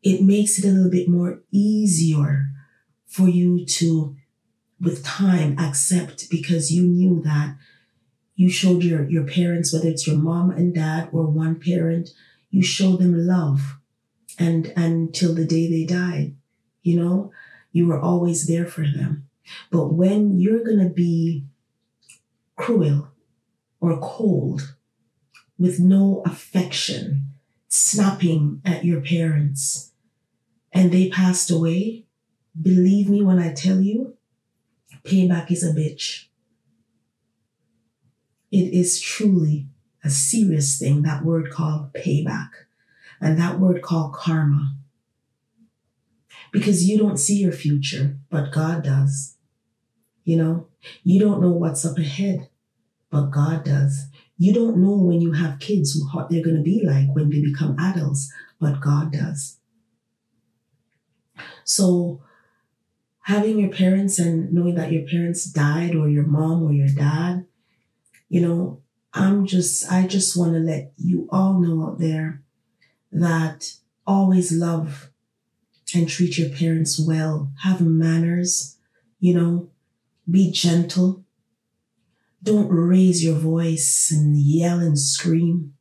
it 0.02 0.22
makes 0.22 0.58
it 0.58 0.64
a 0.64 0.72
little 0.72 0.90
bit 0.90 1.08
more 1.08 1.40
easier 1.50 2.46
for 3.06 3.28
you 3.28 3.64
to, 3.66 4.16
with 4.80 5.04
time, 5.04 5.58
accept 5.58 6.30
because 6.30 6.72
you 6.72 6.82
knew 6.82 7.20
that 7.22 7.56
you 8.34 8.48
showed 8.48 8.82
your, 8.82 9.08
your 9.08 9.24
parents, 9.24 9.72
whether 9.72 9.88
it's 9.88 10.06
your 10.06 10.16
mom 10.16 10.50
and 10.50 10.74
dad 10.74 11.10
or 11.12 11.26
one 11.26 11.60
parent, 11.60 12.10
you 12.50 12.62
showed 12.62 12.98
them 12.98 13.26
love 13.26 13.76
and 14.38 14.72
until 14.76 15.34
the 15.34 15.44
day 15.44 15.68
they 15.68 15.84
died. 15.84 16.34
You 16.82 16.98
know, 16.98 17.32
you 17.72 17.86
were 17.86 18.00
always 18.00 18.46
there 18.46 18.64
for 18.64 18.82
them. 18.82 19.28
But 19.70 19.92
when 19.92 20.38
you're 20.38 20.64
going 20.64 20.78
to 20.78 20.88
be 20.88 21.44
cruel 22.56 23.08
or 23.80 24.00
cold 24.00 24.74
with 25.58 25.78
no 25.78 26.22
affection, 26.24 27.26
snapping 27.68 28.62
at 28.64 28.84
your 28.84 29.00
parents, 29.00 29.89
and 30.72 30.92
they 30.92 31.08
passed 31.08 31.50
away, 31.50 32.04
believe 32.60 33.08
me 33.08 33.22
when 33.22 33.38
I 33.38 33.52
tell 33.52 33.80
you, 33.80 34.16
payback 35.04 35.50
is 35.50 35.64
a 35.64 35.72
bitch. 35.72 36.26
It 38.50 38.72
is 38.74 39.00
truly 39.00 39.68
a 40.04 40.10
serious 40.10 40.78
thing, 40.78 41.02
that 41.02 41.24
word 41.24 41.50
called 41.50 41.92
payback 41.92 42.50
and 43.20 43.38
that 43.38 43.60
word 43.60 43.82
called 43.82 44.14
karma. 44.14 44.76
Because 46.52 46.88
you 46.88 46.98
don't 46.98 47.18
see 47.18 47.36
your 47.36 47.52
future, 47.52 48.18
but 48.28 48.50
God 48.50 48.82
does. 48.82 49.36
You 50.24 50.36
know, 50.36 50.66
you 51.04 51.20
don't 51.20 51.40
know 51.40 51.52
what's 51.52 51.84
up 51.84 51.98
ahead, 51.98 52.48
but 53.10 53.30
God 53.30 53.64
does. 53.64 54.06
You 54.36 54.52
don't 54.52 54.78
know 54.78 54.96
when 54.96 55.20
you 55.20 55.32
have 55.32 55.60
kids 55.60 55.92
who 55.92 56.08
what 56.08 56.30
they're 56.30 56.42
going 56.42 56.56
to 56.56 56.62
be 56.62 56.82
like 56.84 57.14
when 57.14 57.30
they 57.30 57.40
become 57.40 57.78
adults, 57.78 58.32
but 58.58 58.80
God 58.80 59.12
does. 59.12 59.59
So, 61.64 62.22
having 63.22 63.58
your 63.58 63.70
parents 63.70 64.18
and 64.18 64.52
knowing 64.52 64.74
that 64.74 64.92
your 64.92 65.06
parents 65.06 65.44
died 65.44 65.94
or 65.94 66.08
your 66.08 66.26
mom 66.26 66.62
or 66.62 66.72
your 66.72 66.88
dad, 66.88 67.46
you 68.28 68.40
know, 68.40 68.82
I'm 69.12 69.46
just, 69.46 69.90
I 69.90 70.06
just 70.06 70.36
want 70.36 70.52
to 70.54 70.58
let 70.58 70.92
you 70.96 71.28
all 71.30 71.58
know 71.60 71.86
out 71.86 71.98
there 71.98 72.42
that 73.12 73.72
always 74.06 74.52
love 74.52 75.10
and 75.94 76.08
treat 76.08 76.38
your 76.38 76.50
parents 76.50 76.98
well, 76.98 77.50
have 77.62 77.80
manners, 77.80 78.78
you 79.18 79.34
know, 79.34 79.70
be 80.30 80.50
gentle. 80.50 81.24
Don't 82.42 82.68
raise 82.68 83.22
your 83.24 83.34
voice 83.34 84.10
and 84.10 84.36
yell 84.36 84.78
and 84.78 84.98
scream. 84.98 85.74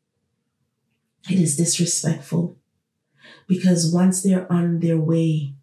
It 1.30 1.40
is 1.40 1.56
disrespectful 1.56 2.59
because 3.50 3.92
once 3.92 4.22
they're 4.22 4.50
on 4.50 4.80
their 4.80 5.00
way, 5.00 5.56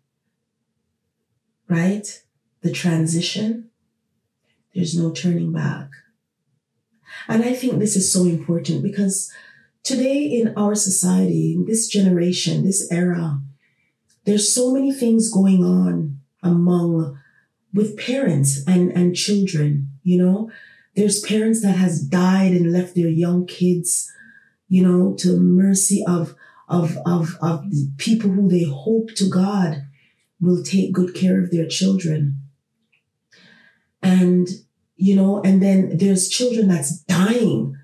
right? 1.68 2.22
The 2.62 2.72
transition, 2.72 3.70
there's 4.74 4.98
no 4.98 5.12
turning 5.12 5.52
back. 5.52 5.88
And 7.28 7.44
I 7.44 7.54
think 7.54 7.78
this 7.78 7.94
is 7.94 8.12
so 8.12 8.24
important 8.24 8.82
because 8.82 9.32
today 9.84 10.24
in 10.24 10.52
our 10.56 10.74
society, 10.74 11.54
in 11.54 11.64
this 11.64 11.86
generation, 11.86 12.64
this 12.64 12.90
era, 12.90 13.40
there's 14.24 14.52
so 14.52 14.72
many 14.72 14.92
things 14.92 15.32
going 15.32 15.64
on 15.64 16.18
among 16.42 17.16
with 17.72 17.96
parents 17.96 18.64
and, 18.66 18.90
and 18.90 19.14
children, 19.14 19.90
you 20.02 20.18
know, 20.18 20.50
there's 20.96 21.20
parents 21.20 21.62
that 21.62 21.76
has 21.76 22.00
died 22.00 22.50
and 22.50 22.72
left 22.72 22.96
their 22.96 23.08
young 23.08 23.46
kids, 23.46 24.10
you 24.68 24.82
know, 24.82 25.14
to 25.18 25.32
the 25.32 25.38
mercy 25.38 26.02
of, 26.08 26.34
of, 26.68 26.96
of, 27.06 27.36
of 27.40 27.64
people 27.96 28.30
who 28.30 28.48
they 28.48 28.64
hope 28.64 29.14
to 29.16 29.28
God 29.28 29.86
will 30.40 30.62
take 30.62 30.92
good 30.92 31.14
care 31.14 31.42
of 31.42 31.50
their 31.50 31.66
children. 31.66 32.38
And, 34.02 34.48
you 34.96 35.16
know, 35.16 35.42
and 35.42 35.62
then 35.62 35.96
there's 35.96 36.28
children 36.28 36.68
that's 36.68 36.98
dying, 37.00 37.76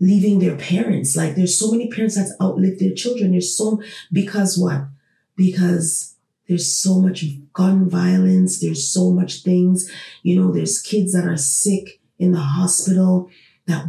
leaving 0.00 0.38
their 0.38 0.56
parents. 0.56 1.16
Like 1.16 1.34
there's 1.34 1.58
so 1.58 1.70
many 1.70 1.88
parents 1.88 2.16
that's 2.16 2.34
outlived 2.40 2.80
their 2.80 2.94
children. 2.94 3.32
There's 3.32 3.56
so, 3.56 3.82
because 4.12 4.58
what? 4.58 4.88
Because 5.36 6.16
there's 6.48 6.74
so 6.76 7.00
much 7.00 7.24
gun 7.52 7.88
violence. 7.88 8.60
There's 8.60 8.88
so 8.88 9.10
much 9.10 9.42
things. 9.42 9.90
You 10.22 10.40
know, 10.40 10.52
there's 10.52 10.82
kids 10.82 11.12
that 11.12 11.26
are 11.26 11.36
sick 11.36 12.00
in 12.18 12.32
the 12.32 12.40
hospital 12.40 13.30
that, 13.66 13.86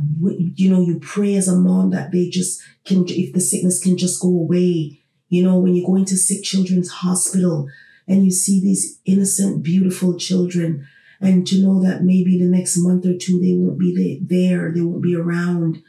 you 0.55 0.69
know, 0.69 0.81
you 0.81 0.99
pray 0.99 1.35
as 1.35 1.47
a 1.47 1.55
mom 1.55 1.91
that 1.91 2.11
they 2.11 2.29
just 2.29 2.61
can, 2.85 3.05
if 3.07 3.33
the 3.33 3.39
sickness 3.39 3.81
can 3.81 3.97
just 3.97 4.21
go 4.21 4.29
away. 4.29 4.99
You 5.29 5.43
know, 5.43 5.57
when 5.57 5.73
you 5.73 5.85
go 5.85 5.95
into 5.95 6.15
sick 6.15 6.43
children's 6.43 6.89
hospital 6.89 7.67
and 8.07 8.23
you 8.23 8.31
see 8.31 8.61
these 8.61 8.99
innocent, 9.05 9.63
beautiful 9.63 10.17
children 10.17 10.87
and 11.19 11.47
to 11.47 11.61
know 11.61 11.81
that 11.81 12.03
maybe 12.03 12.37
the 12.37 12.45
next 12.45 12.77
month 12.77 13.05
or 13.05 13.17
two 13.17 13.39
they 13.39 13.53
won't 13.53 13.79
be 13.79 14.19
there, 14.21 14.71
they 14.71 14.81
won't 14.81 15.01
be 15.01 15.15
around. 15.15 15.81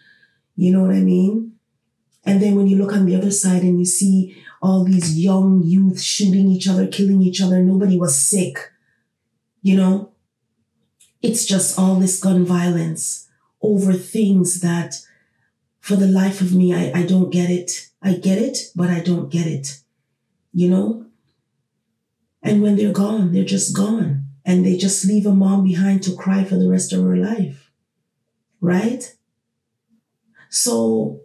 You 0.57 0.73
know 0.73 0.83
what 0.83 0.95
I 0.95 1.01
mean? 1.01 1.53
And 2.25 2.41
then 2.41 2.55
when 2.55 2.69
you 2.69 2.79
look 2.79 2.93
on 2.93 3.05
the 3.05 3.17
other 3.17 3.31
side 3.31 3.63
and 3.63 3.79
you 3.79 3.85
see 3.85 4.43
all 4.65 4.83
these 4.83 5.19
young 5.19 5.63
youth 5.63 6.01
shooting 6.01 6.49
each 6.49 6.67
other, 6.67 6.87
killing 6.87 7.21
each 7.21 7.43
other. 7.43 7.63
Nobody 7.63 7.99
was 7.99 8.17
sick. 8.17 8.73
You 9.61 9.77
know, 9.77 10.13
it's 11.21 11.45
just 11.45 11.79
all 11.79 11.97
this 11.97 12.19
gun 12.19 12.47
violence 12.47 13.24
over 13.65 13.95
things 13.95 14.61
that 14.61 14.95
for 15.81 15.97
the 15.97 16.07
life 16.07 16.41
of 16.41 16.55
me, 16.55 16.75
I, 16.75 17.01
I 17.01 17.07
don't 17.07 17.31
get 17.31 17.51
it. 17.51 17.89
I 18.03 18.15
get 18.15 18.39
it, 18.39 18.59
but 18.77 18.91
I 18.91 19.01
don't 19.01 19.31
get 19.31 19.47
it. 19.47 19.81
You 20.53 20.71
know? 20.71 21.07
And 22.43 22.63
when 22.63 22.77
they're 22.77 22.93
gone, 22.93 23.33
they're 23.33 23.45
just 23.45 23.75
gone. 23.75 24.27
And 24.45 24.65
they 24.65 24.77
just 24.77 25.07
leave 25.07 25.27
a 25.27 25.35
mom 25.35 25.65
behind 25.65 26.03
to 26.03 26.15
cry 26.15 26.45
for 26.45 26.57
the 26.57 26.69
rest 26.69 26.93
of 26.93 27.03
her 27.03 27.17
life. 27.17 27.71
Right? 28.61 29.15
So 30.51 31.21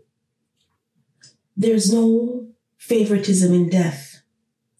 there's 1.55 1.93
no 1.93 2.47
favoritism 2.77 3.53
in 3.53 3.69
death. 3.69 4.21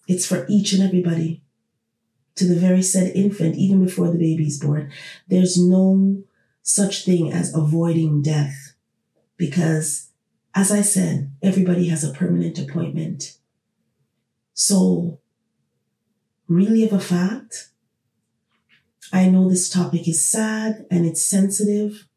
It's 0.07 0.25
for 0.25 0.45
each 0.49 0.73
and 0.73 0.81
everybody. 0.81 1.43
To 2.35 2.45
the 2.45 2.55
very 2.55 2.81
said 2.81 3.15
infant, 3.15 3.57
even 3.57 3.83
before 3.83 4.07
the 4.07 4.17
baby 4.17 4.47
is 4.47 4.59
born. 4.59 4.91
There's 5.27 5.57
no 5.57 6.23
such 6.69 7.03
thing 7.03 7.31
as 7.31 7.55
avoiding 7.55 8.21
death 8.21 8.75
because, 9.37 10.11
as 10.53 10.71
I 10.71 10.81
said, 10.81 11.31
everybody 11.41 11.87
has 11.87 12.03
a 12.03 12.13
permanent 12.13 12.59
appointment. 12.59 13.37
So, 14.53 15.19
really, 16.47 16.83
of 16.83 16.93
a 16.93 16.99
fact, 16.99 17.71
I 19.11 19.27
know 19.29 19.49
this 19.49 19.67
topic 19.67 20.07
is 20.07 20.29
sad 20.29 20.85
and 20.91 21.07
it's 21.07 21.23
sensitive, 21.23 22.07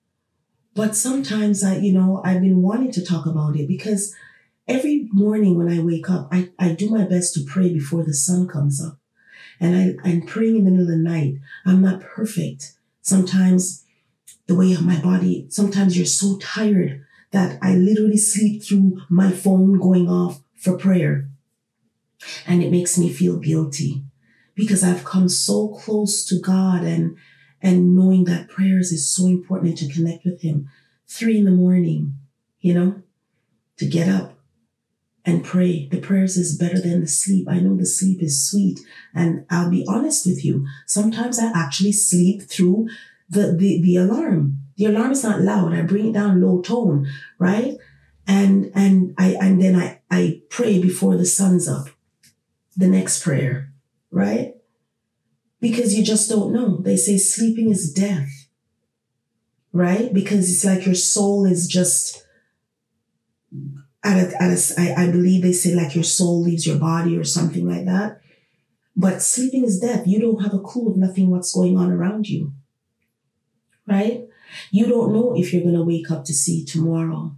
but 0.75 0.95
sometimes 0.95 1.65
I, 1.65 1.79
you 1.79 1.95
know, 1.95 2.21
I've 2.23 2.43
been 2.43 2.61
wanting 2.61 2.93
to 2.93 3.05
talk 3.05 3.25
about 3.25 3.57
it 3.57 3.67
because 3.67 4.15
every 4.69 5.09
morning 5.13 5.57
when 5.57 5.71
I 5.71 5.83
wake 5.83 6.11
up, 6.11 6.29
I, 6.31 6.51
I 6.59 6.73
do 6.73 6.91
my 6.91 7.05
best 7.05 7.33
to 7.35 7.45
pray 7.45 7.73
before 7.73 8.05
the 8.05 8.13
sun 8.13 8.49
comes 8.49 8.85
up. 8.85 8.99
And 9.59 9.77
I, 9.77 10.09
I'm 10.09 10.27
praying 10.27 10.57
in 10.57 10.65
the 10.65 10.71
middle 10.71 10.87
of 10.87 10.91
the 10.91 10.97
night. 10.97 11.37
I'm 11.65 11.81
not 11.81 12.03
perfect. 12.03 12.75
Sometimes 13.01 13.87
the 14.47 14.55
way 14.55 14.73
of 14.73 14.85
my 14.85 15.01
body, 15.01 15.47
sometimes 15.49 15.97
you're 15.97 16.07
so 16.07 16.39
tired 16.39 17.05
that 17.31 17.59
I 17.63 17.75
literally 17.75 18.17
sleep 18.17 18.63
through 18.63 19.01
my 19.09 19.31
phone 19.31 19.79
going 19.79 20.09
off 20.09 20.43
for 20.57 20.77
prayer. 20.77 21.29
And 22.47 22.63
it 22.63 22.71
makes 22.71 22.99
me 22.99 23.13
feel 23.13 23.39
guilty 23.39 24.05
because 24.55 24.85
I've 24.85 25.05
come 25.05 25.29
so 25.29 25.69
close 25.69 26.25
to 26.27 26.39
God 26.39 26.85
and, 26.85 27.17
and 27.61 27.97
knowing 27.97 28.25
that 28.25 28.49
prayers 28.49 28.93
is 28.93 29.11
so 29.11 29.27
important 29.27 29.79
to 29.79 29.93
connect 29.93 30.25
with 30.25 30.43
Him. 30.43 30.69
Three 31.09 31.39
in 31.39 31.45
the 31.45 31.51
morning, 31.51 32.17
you 32.61 32.75
know, 32.75 33.03
to 33.79 33.87
get 33.87 34.09
up 34.09 34.39
and 35.25 35.45
pray. 35.45 35.89
The 35.89 36.01
prayers 36.01 36.37
is 36.37 36.59
better 36.59 36.81
than 36.81 37.01
the 37.01 37.07
sleep. 37.07 37.49
I 37.49 37.61
know 37.61 37.77
the 37.77 37.87
sleep 37.87 38.23
is 38.23 38.49
sweet. 38.49 38.81
And 39.15 39.47
I'll 39.51 39.71
be 39.71 39.85
honest 39.89 40.27
with 40.27 40.45
you. 40.45 40.67
Sometimes 40.87 41.39
I 41.39 41.51
actually 41.55 41.93
sleep 41.93 42.43
through 42.43 42.89
the, 43.33 43.53
the, 43.53 43.81
the 43.83 43.97
alarm. 43.97 44.59
The 44.77 44.87
alarm 44.87 45.13
is 45.13 45.25
not 45.25 45.41
loud. 45.41 45.73
I 45.73 45.83
bring 45.83 46.09
it 46.09 46.13
down 46.15 46.41
low 46.41 46.61
tone, 46.61 47.09
right? 47.39 47.77
And, 48.27 48.71
and 48.75 49.15
I, 49.19 49.37
and 49.41 49.61
then 49.61 49.77
I, 49.77 50.01
I 50.11 50.43
pray 50.49 50.81
before 50.81 51.17
the 51.17 51.27
sun's 51.27 51.69
up. 51.69 51.89
The 52.75 52.89
next 52.89 53.23
prayer, 53.23 53.73
right? 54.11 54.55
Because 55.61 55.95
you 55.95 56.03
just 56.03 56.31
don't 56.31 56.53
know. 56.53 56.79
They 56.79 56.97
say 56.97 57.19
sleeping 57.19 57.71
is 57.71 57.93
death, 57.93 58.49
right? 59.73 60.13
Because 60.13 60.51
it's 60.51 60.65
like 60.65 60.87
your 60.87 60.95
soul 60.95 61.45
is 61.45 61.69
just 61.69 62.25
at 64.03 64.17
a, 64.17 64.43
at 64.43 64.51
a, 64.51 64.75
I, 64.79 65.05
I 65.05 65.11
believe 65.11 65.43
they 65.43 65.53
say 65.53 65.75
like 65.75 65.95
your 65.95 66.05
soul 66.05 66.43
leaves 66.43 66.67
your 66.67 66.79
body 66.79 67.17
or 67.19 67.25
something 67.25 67.69
like 67.69 67.85
that. 67.85 68.21
But 68.97 69.23
sleeping 69.23 69.65
is 69.65 69.79
death. 69.79 70.07
You 70.07 70.19
don't 70.19 70.43
have 70.43 70.55
a 70.55 70.59
clue 70.59 70.91
of 70.91 70.97
nothing 70.97 71.31
what's 71.31 71.55
going 71.55 71.77
on 71.77 71.93
around 71.93 72.29
you. 72.29 72.55
Right? 73.87 74.27
You 74.71 74.87
don't 74.87 75.13
know 75.13 75.35
if 75.37 75.53
you're 75.53 75.63
going 75.63 75.75
to 75.75 75.85
wake 75.85 76.11
up 76.11 76.25
to 76.27 76.33
see 76.33 76.65
tomorrow. 76.65 77.35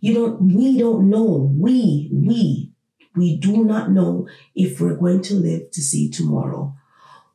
You 0.00 0.14
don't, 0.14 0.54
we 0.54 0.78
don't 0.78 1.10
know. 1.10 1.52
We, 1.56 2.10
we, 2.12 2.72
we 3.16 3.36
do 3.36 3.64
not 3.64 3.90
know 3.90 4.28
if 4.54 4.80
we're 4.80 4.96
going 4.96 5.22
to 5.22 5.34
live 5.34 5.70
to 5.72 5.80
see 5.82 6.10
tomorrow. 6.10 6.74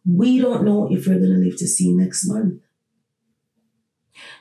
We 0.05 0.39
don't 0.39 0.63
know 0.63 0.87
if 0.91 1.07
we're 1.07 1.19
going 1.19 1.33
to 1.33 1.49
live 1.49 1.57
to 1.57 1.67
see 1.67 1.91
next 1.91 2.27
month. 2.27 2.61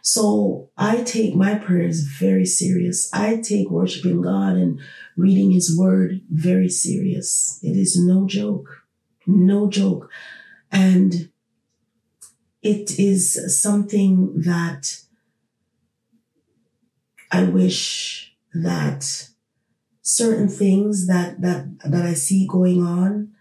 So 0.03 0.71
I 0.77 1.03
take 1.03 1.35
my 1.35 1.57
prayers 1.57 2.03
very 2.03 2.47
serious. 2.47 3.11
I 3.13 3.37
take 3.37 3.71
worshiping 3.71 4.23
God 4.23 4.57
and 4.57 4.81
reading 5.17 5.51
his 5.51 5.77
word 5.77 6.21
very 6.31 6.69
serious. 6.69 7.59
It 7.63 7.77
is 7.77 7.99
no 7.99 8.27
joke, 8.27 8.83
no 9.27 9.69
joke. 9.69 10.11
And 10.71 11.31
it 12.65 12.99
is 12.99 13.63
something 13.63 14.41
that 14.41 15.03
I 17.31 17.45
wish 17.45 18.35
that 18.55 19.29
certain 20.01 20.49
things 20.49 21.07
that, 21.07 21.43
that, 21.43 21.79
that 21.85 22.07
I 22.07 22.15
see 22.15 22.47
going 22.47 22.83
on, 22.83 23.33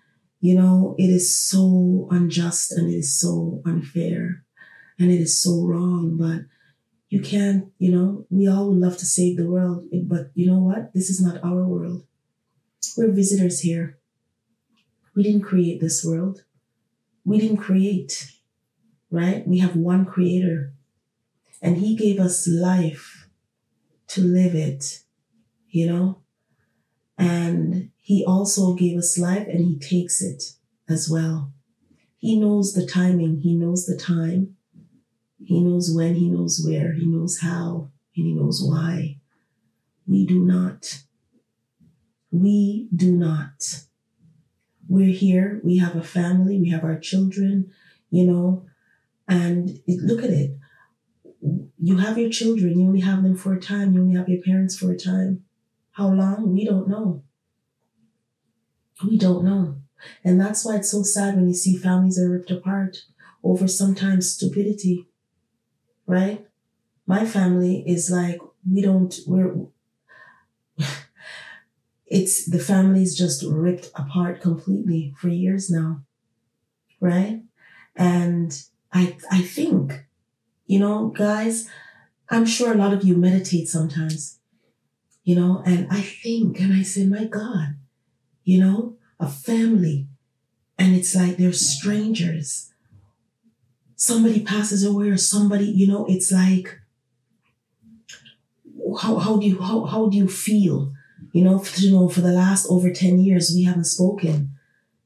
you 0.42 0.56
know, 0.56 0.96
it 0.98 1.08
is 1.08 1.39
so 1.39 2.08
unjust 2.12 2.74
and 2.74 2.92
it 2.92 2.98
is 2.98 3.18
so 3.18 3.62
unfair 3.65 4.44
and 5.00 5.10
it 5.10 5.22
is 5.22 5.42
so 5.42 5.63
wrong, 5.63 6.18
but 6.18 6.46
you 7.08 7.22
can't, 7.22 7.72
you 7.77 7.92
know, 7.92 8.25
we 8.30 8.48
all 8.48 8.70
would 8.70 8.80
love 8.80 8.98
to 8.98 9.06
save 9.06 9.38
the 9.38 9.50
world, 9.50 9.86
but 10.03 10.32
you 10.34 10.48
know 10.48 10.60
what? 10.60 10.94
This 10.94 11.10
is 11.10 11.22
not 11.22 11.44
our 11.44 11.63
world. 11.63 12.06
We're 12.98 13.12
visitors 13.12 13.62
here. 13.62 14.00
We 15.15 15.24
didn't 15.24 15.44
create 15.44 15.80
this 15.80 16.03
world. 16.03 16.44
We 17.24 17.39
didn't 17.39 17.58
create, 17.58 18.34
right? 19.13 19.48
We 19.48 19.60
have 19.60 19.75
one 19.75 20.05
creator 20.05 20.74
and 21.62 21.77
he 21.77 21.96
gave 21.96 22.20
us 22.20 22.48
life 22.48 23.27
to 24.08 24.22
live 24.22 24.55
it, 24.55 25.03
you 25.70 25.86
know? 25.86 26.24
And 27.15 27.91
he 28.01 28.25
also 28.25 28.74
gave 28.74 28.98
us 28.98 29.20
life 29.20 29.48
and 29.48 29.60
he 29.60 29.77
takes 29.77 30.20
it 30.22 30.53
as 30.89 31.08
well. 31.10 31.53
He 32.17 32.39
knows 32.39 32.74
the 32.74 32.88
timing, 32.88 33.41
he 33.41 33.53
knows 33.53 33.86
the 33.86 33.98
time, 33.98 34.55
he 35.46 35.62
knows 35.62 35.93
when, 35.93 36.15
he 36.15 36.27
knows 36.27 36.63
where, 36.65 36.93
he 36.93 37.05
knows 37.05 37.39
how, 37.41 37.91
and 38.15 38.25
he 38.25 38.34
knows 38.34 38.63
why. 38.63 39.20
We 40.08 40.25
do 40.25 40.39
not. 40.39 41.03
We 42.32 42.88
do 42.96 43.12
not. 43.12 43.84
We're 44.89 45.13
here, 45.13 45.62
we 45.63 45.77
have 45.77 45.96
a 45.96 46.03
family, 46.03 46.60
we 46.60 46.70
have 46.70 46.84
our 46.84 46.98
children, 46.98 47.72
you 48.10 48.25
know, 48.25 48.65
and 49.27 49.80
look 49.88 50.24
at 50.24 50.30
it. 50.30 50.58
You 51.82 51.98
have 51.98 52.18
your 52.18 52.30
children, 52.30 52.80
you 52.80 52.88
only 52.88 53.01
have 53.01 53.24
them 53.24 53.36
for 53.36 53.53
a 53.53 53.60
time, 53.60 53.94
you 53.94 54.01
only 54.01 54.15
have 54.15 54.30
your 54.30 54.42
parents 54.42 54.77
for 54.77 54.92
a 54.92 54.98
time. 54.98 55.44
How 55.92 56.08
long? 56.08 56.53
We 56.53 56.65
don't 56.65 56.88
know. 56.88 57.24
We 59.06 59.18
don't 59.18 59.44
know. 59.44 59.75
And 60.24 60.39
that's 60.39 60.65
why 60.65 60.77
it's 60.77 60.92
so 60.92 61.03
sad 61.03 61.36
when 61.36 61.48
you 61.48 61.53
see 61.53 61.77
families 61.77 62.20
are 62.20 62.30
ripped 62.30 62.51
apart 62.51 63.03
over 63.44 63.68
sometimes 63.68 64.32
stupidity, 64.32 65.08
right? 66.08 66.46
My 67.06 67.25
family 67.25 67.84
is 67.86 68.10
like, 68.10 68.39
we 68.70 68.82
don't, 68.82 69.13
we're, 69.27 69.53
it's 72.08 72.46
the 72.46 72.60
family's 72.60 73.18
just 73.18 73.44
ripped 73.44 73.89
apart 73.96 74.42
completely 74.42 75.13
for 75.18 75.27
years 75.27 75.70
now, 75.70 76.01
right? 77.00 77.42
And 77.96 78.58
I, 78.94 79.18
I 79.32 79.42
think, 79.42 80.06
you 80.68 80.80
know, 80.80 81.08
guys, 81.08 81.68
I'm 82.30 82.46
sure 82.46 82.72
a 82.72 82.78
lot 82.78 82.94
of 82.94 83.04
you 83.04 83.18
meditate 83.18 83.68
sometimes, 83.68 84.40
you 85.24 85.36
know, 85.36 85.64
and 85.66 85.88
I 85.90 86.02
think, 86.02 86.60
and 86.60 86.74
I 86.74 86.84
say, 86.84 87.06
my 87.06 87.26
God, 87.26 87.76
you 88.44 88.60
know, 88.60 88.96
a 89.20 89.28
family, 89.28 90.08
and 90.78 90.96
it's 90.96 91.16
like 91.16 91.38
they're 91.38 91.54
strangers. 91.54 92.72
Somebody 93.96 94.42
passes 94.42 94.86
away 94.86 95.10
or 95.10 95.18
somebody, 95.18 95.66
you 95.66 95.88
know, 95.88 96.06
it's 96.08 96.32
like, 96.32 96.80
how, 99.00 99.18
how 99.18 99.38
do 99.38 99.48
you, 99.48 99.60
how, 99.60 99.86
how 99.86 100.08
do 100.08 100.18
you 100.18 100.28
feel? 100.28 100.94
You 101.32 101.44
know, 101.44 101.64
you 101.78 101.92
know, 101.92 102.10
for 102.10 102.22
the 102.22 102.32
last 102.32 102.68
over 102.70 102.92
10 102.92 103.20
years, 103.20 103.52
we 103.56 103.64
haven't 103.64 103.86
spoken. 103.86 104.52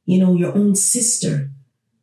You 0.05 0.19
know, 0.19 0.33
your 0.33 0.53
own 0.55 0.75
sister 0.75 1.51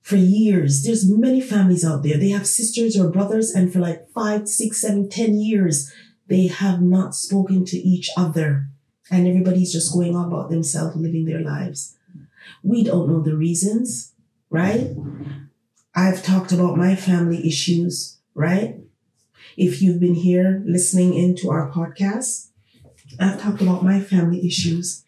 for 0.05 0.17
years. 0.17 0.85
There's 0.85 1.11
many 1.11 1.41
families 1.41 1.83
out 1.83 2.03
there. 2.03 2.19
They 2.19 2.29
have 2.29 2.47
sisters 2.47 2.95
or 2.95 3.09
brothers, 3.09 3.51
and 3.51 3.73
for 3.73 3.81
like 3.81 4.07
five, 4.11 4.47
six, 4.47 4.83
seven, 4.83 5.09
ten 5.09 5.35
years, 5.41 5.91
they 6.29 6.47
have 6.47 6.83
not 6.83 7.15
spoken 7.15 7.65
to 7.65 7.79
each 7.79 8.11
other. 8.15 8.69
And 9.11 9.27
everybody's 9.27 9.73
just 9.73 9.95
going 9.95 10.15
on 10.15 10.27
about 10.27 10.51
themselves, 10.51 10.95
living 10.97 11.25
their 11.25 11.41
lives. 11.41 11.97
We 12.63 12.85
don't 12.85 13.09
know 13.09 13.23
the 13.23 13.35
reasons, 13.35 14.13
right? 14.51 14.95
I've 15.95 16.23
talked 16.23 16.53
about 16.53 16.77
my 16.77 16.97
family 16.97 17.47
issues, 17.47 18.19
right? 18.35 18.77
If 19.57 19.81
you've 19.81 20.01
been 20.01 20.17
here 20.17 20.63
listening 20.67 21.15
into 21.15 21.51
our 21.51 21.71
podcast, 21.71 22.49
I've 23.19 23.41
talked 23.41 23.63
about 23.63 23.85
my 23.85 24.01
family 24.01 24.47
issues. 24.47 25.05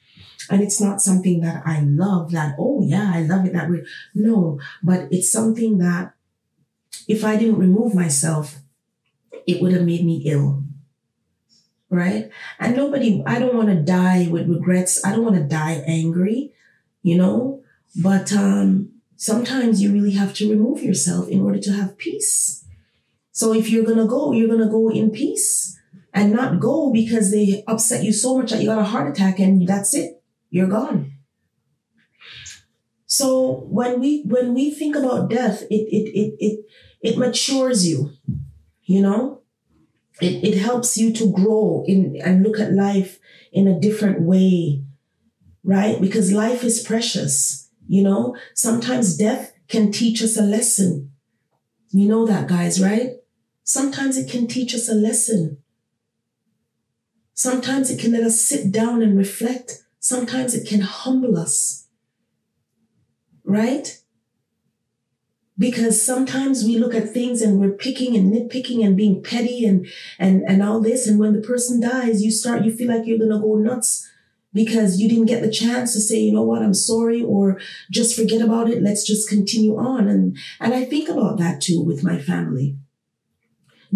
And 0.51 0.63
it's 0.63 0.81
not 0.81 1.01
something 1.01 1.41
that 1.41 1.63
I 1.67 1.81
love 1.81 2.31
that, 2.33 2.57
oh 2.59 2.83
yeah, 2.83 3.13
I 3.15 3.23
love 3.23 3.45
it 3.47 3.53
that 3.53 3.71
way. 3.71 3.85
No, 4.15 4.61
but 4.83 5.09
it's 5.11 5.31
something 5.31 5.79
that 5.79 6.15
if 7.09 7.25
I 7.25 7.37
didn't 7.37 7.59
remove 7.59 7.95
myself, 7.95 8.57
it 9.47 9.61
would 9.61 9.73
have 9.73 9.85
made 9.85 10.05
me 10.05 10.23
ill. 10.27 10.65
Right? 11.89 12.31
And 12.59 12.77
nobody, 12.77 13.23
I 13.27 13.39
don't 13.39 13.55
want 13.55 13.69
to 13.69 13.77
die 13.77 14.29
with 14.29 14.49
regrets. 14.49 15.05
I 15.05 15.13
don't 15.13 15.25
want 15.25 15.37
to 15.37 15.43
die 15.43 15.85
angry, 15.87 16.53
you 17.03 17.17
know? 17.17 17.63
But 18.03 18.33
um, 18.33 18.91
sometimes 19.17 19.81
you 19.81 19.93
really 19.93 20.13
have 20.13 20.35
to 20.35 20.51
remove 20.51 20.83
yourself 20.83 21.29
in 21.29 21.43
order 21.43 21.61
to 21.61 21.73
have 21.73 21.97
peace. 21.97 22.65
So 23.31 23.53
if 23.55 23.71
you're 23.71 23.85
going 23.85 23.99
to 23.99 24.07
go, 24.07 24.33
you're 24.33 24.49
going 24.49 24.61
to 24.61 24.67
go 24.67 24.91
in 24.91 25.11
peace 25.11 25.79
and 26.13 26.33
not 26.33 26.59
go 26.59 26.91
because 26.91 27.31
they 27.31 27.63
upset 27.67 28.03
you 28.03 28.13
so 28.13 28.39
much 28.39 28.51
that 28.51 28.61
you 28.61 28.67
got 28.67 28.79
a 28.79 28.85
heart 28.85 29.11
attack 29.11 29.39
and 29.39 29.67
that's 29.67 29.95
it. 29.95 30.16
You're 30.51 30.69
gone. 30.69 31.13
So 33.07 33.65
when 33.69 34.01
we 34.01 34.23
when 34.23 34.53
we 34.55 34.71
think 34.71 34.97
about 34.97 35.31
death, 35.31 35.63
it 35.71 35.87
it 35.91 36.11
it 36.13 36.37
it 36.41 36.67
it 37.01 37.19
matures 37.19 37.87
you, 37.87 38.11
you 38.85 39.01
know? 39.01 39.43
It 40.21 40.43
it 40.45 40.59
helps 40.59 40.99
you 40.99 41.13
to 41.15 41.31
grow 41.31 41.85
in 41.87 42.17
and 42.25 42.43
look 42.43 42.59
at 42.59 42.73
life 42.73 43.19
in 43.53 43.69
a 43.69 43.79
different 43.79 44.23
way, 44.23 44.83
right? 45.63 46.01
Because 46.01 46.33
life 46.33 46.65
is 46.65 46.83
precious, 46.83 47.71
you 47.87 48.03
know? 48.03 48.37
Sometimes 48.55 49.17
death 49.17 49.53
can 49.69 49.93
teach 49.93 50.23
us 50.23 50.37
a 50.37 50.43
lesson. 50.43 51.13
You 51.91 52.09
know 52.09 52.27
that, 52.27 52.49
guys, 52.49 52.83
right? 52.83 53.13
Sometimes 53.63 54.17
it 54.17 54.31
can 54.31 54.47
teach 54.47 54.75
us 54.75 54.89
a 54.89 54.95
lesson. 54.95 55.59
Sometimes 57.35 57.91
it 57.91 58.01
can 58.01 58.13
let 58.13 58.25
us 58.25 58.41
sit 58.41 58.73
down 58.73 59.03
and 59.03 59.17
reflect. 59.17 59.86
Sometimes 60.07 60.55
it 60.55 60.69
can 60.69 60.83
humble 60.83 61.37
us. 61.37 61.89
Right? 63.43 64.01
Because 65.59 66.01
sometimes 66.01 66.63
we 66.63 66.79
look 66.79 66.95
at 66.95 67.13
things 67.13 67.43
and 67.43 67.59
we're 67.59 67.73
picking 67.73 68.15
and 68.15 68.33
nitpicking 68.33 68.87
and 68.87 68.97
being 68.97 69.21
petty 69.21 69.65
and, 69.65 69.85
and, 70.17 70.45
and 70.47 70.63
all 70.63 70.81
this. 70.81 71.09
And 71.09 71.19
when 71.19 71.33
the 71.33 71.41
person 71.41 71.81
dies, 71.81 72.23
you 72.23 72.31
start, 72.31 72.65
you 72.65 72.73
feel 72.73 72.87
like 72.87 73.05
you're 73.05 73.19
going 73.19 73.33
to 73.33 73.41
go 73.41 73.57
nuts 73.57 74.09
because 74.55 75.01
you 75.01 75.09
didn't 75.09 75.27
get 75.27 75.43
the 75.43 75.51
chance 75.51 75.93
to 75.95 76.01
say, 76.01 76.21
you 76.21 76.33
know 76.33 76.45
what, 76.45 76.63
I'm 76.63 76.73
sorry, 76.73 77.21
or 77.21 77.59
just 77.91 78.15
forget 78.17 78.41
about 78.41 78.71
it. 78.71 78.85
Let's 78.85 79.05
just 79.05 79.29
continue 79.29 79.77
on. 79.77 80.07
And, 80.07 80.39
and 80.61 80.73
I 80.73 80.85
think 80.85 81.09
about 81.09 81.37
that 81.39 81.61
too 81.61 81.83
with 81.83 82.05
my 82.05 82.21
family. 82.21 82.77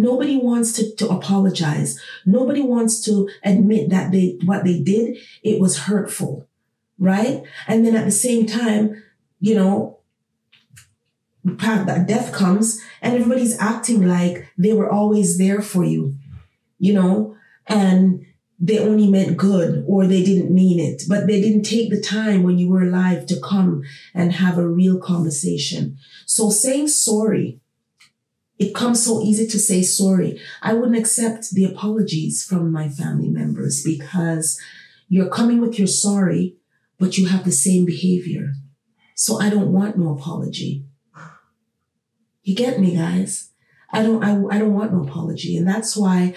Nobody 0.01 0.39
wants 0.39 0.73
to, 0.73 0.95
to 0.97 1.09
apologize. 1.11 2.01
Nobody 2.25 2.63
wants 2.63 3.05
to 3.05 3.29
admit 3.45 3.91
that 3.91 4.13
they, 4.13 4.39
what 4.47 4.65
they 4.65 4.81
did, 4.81 5.19
it 5.43 5.61
was 5.61 5.81
hurtful. 5.81 6.49
Right. 6.99 7.43
And 7.69 7.85
then 7.85 7.95
at 7.95 8.07
the 8.07 8.11
same 8.11 8.47
time, 8.47 9.03
you 9.41 9.55
know, 9.55 9.99
that 11.45 12.07
death 12.07 12.33
comes 12.33 12.81
and 13.03 13.15
everybody's 13.15 13.59
acting 13.59 14.07
like 14.07 14.49
they 14.57 14.73
were 14.73 14.91
always 14.91 15.37
there 15.37 15.61
for 15.61 15.85
you, 15.85 16.17
you 16.79 16.95
know, 16.95 17.37
and 17.67 18.25
they 18.59 18.79
only 18.79 19.07
meant 19.07 19.37
good 19.37 19.85
or 19.87 20.07
they 20.07 20.23
didn't 20.23 20.51
mean 20.51 20.81
it, 20.81 21.03
but 21.09 21.27
they 21.27 21.43
didn't 21.43 21.65
take 21.65 21.91
the 21.91 22.01
time 22.01 22.43
when 22.43 22.59
you 22.59 22.71
were 22.71 22.83
alive 22.83 23.27
to 23.27 23.41
come 23.41 23.83
and 24.15 24.33
have 24.33 24.57
a 24.57 24.67
real 24.69 24.99
conversation. 24.99 25.99
So 26.25 26.49
saying 26.49 26.89
sorry 26.89 27.61
it 28.61 28.75
comes 28.75 29.03
so 29.03 29.23
easy 29.23 29.47
to 29.47 29.59
say 29.59 29.83
sorry. 29.83 30.39
I 30.61 30.75
wouldn't 30.75 30.99
accept 30.99 31.51
the 31.53 31.65
apologies 31.65 32.45
from 32.45 32.71
my 32.71 32.91
family 32.91 33.31
members 33.31 33.83
because 33.83 34.61
you're 35.09 35.31
coming 35.31 35.63
with 35.63 35.79
your 35.79 35.89
sorry, 35.89 36.57
but 36.99 37.17
you 37.17 37.29
have 37.29 37.45
the 37.45 37.53
same 37.53 37.87
behavior. 37.87 38.53
So 39.15 39.41
I 39.41 39.49
don't 39.49 39.73
want 39.73 39.97
no 39.97 40.13
apology. 40.13 40.85
You 42.43 42.55
get 42.55 42.79
me, 42.79 42.97
guys? 42.97 43.49
I 43.95 44.03
don't, 44.03 44.23
I, 44.23 44.33
I 44.55 44.59
don't 44.59 44.75
want 44.75 44.93
no 44.93 45.05
apology. 45.05 45.57
And 45.57 45.67
that's 45.67 45.97
why 45.97 46.35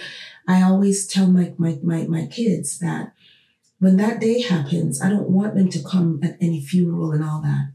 I 0.48 0.62
always 0.62 1.06
tell 1.06 1.26
my, 1.26 1.52
my, 1.58 1.78
my, 1.82 2.06
my 2.06 2.26
kids 2.26 2.78
that 2.78 3.12
when 3.80 3.98
that 3.98 4.18
day 4.18 4.40
happens, 4.40 5.02
I 5.02 5.10
don't 5.10 5.28
want 5.28 5.56
them 5.56 5.68
to 5.68 5.82
come 5.82 6.20
at 6.22 6.38
any 6.40 6.62
funeral 6.62 7.12
and 7.12 7.22
all 7.22 7.42
that 7.42 7.72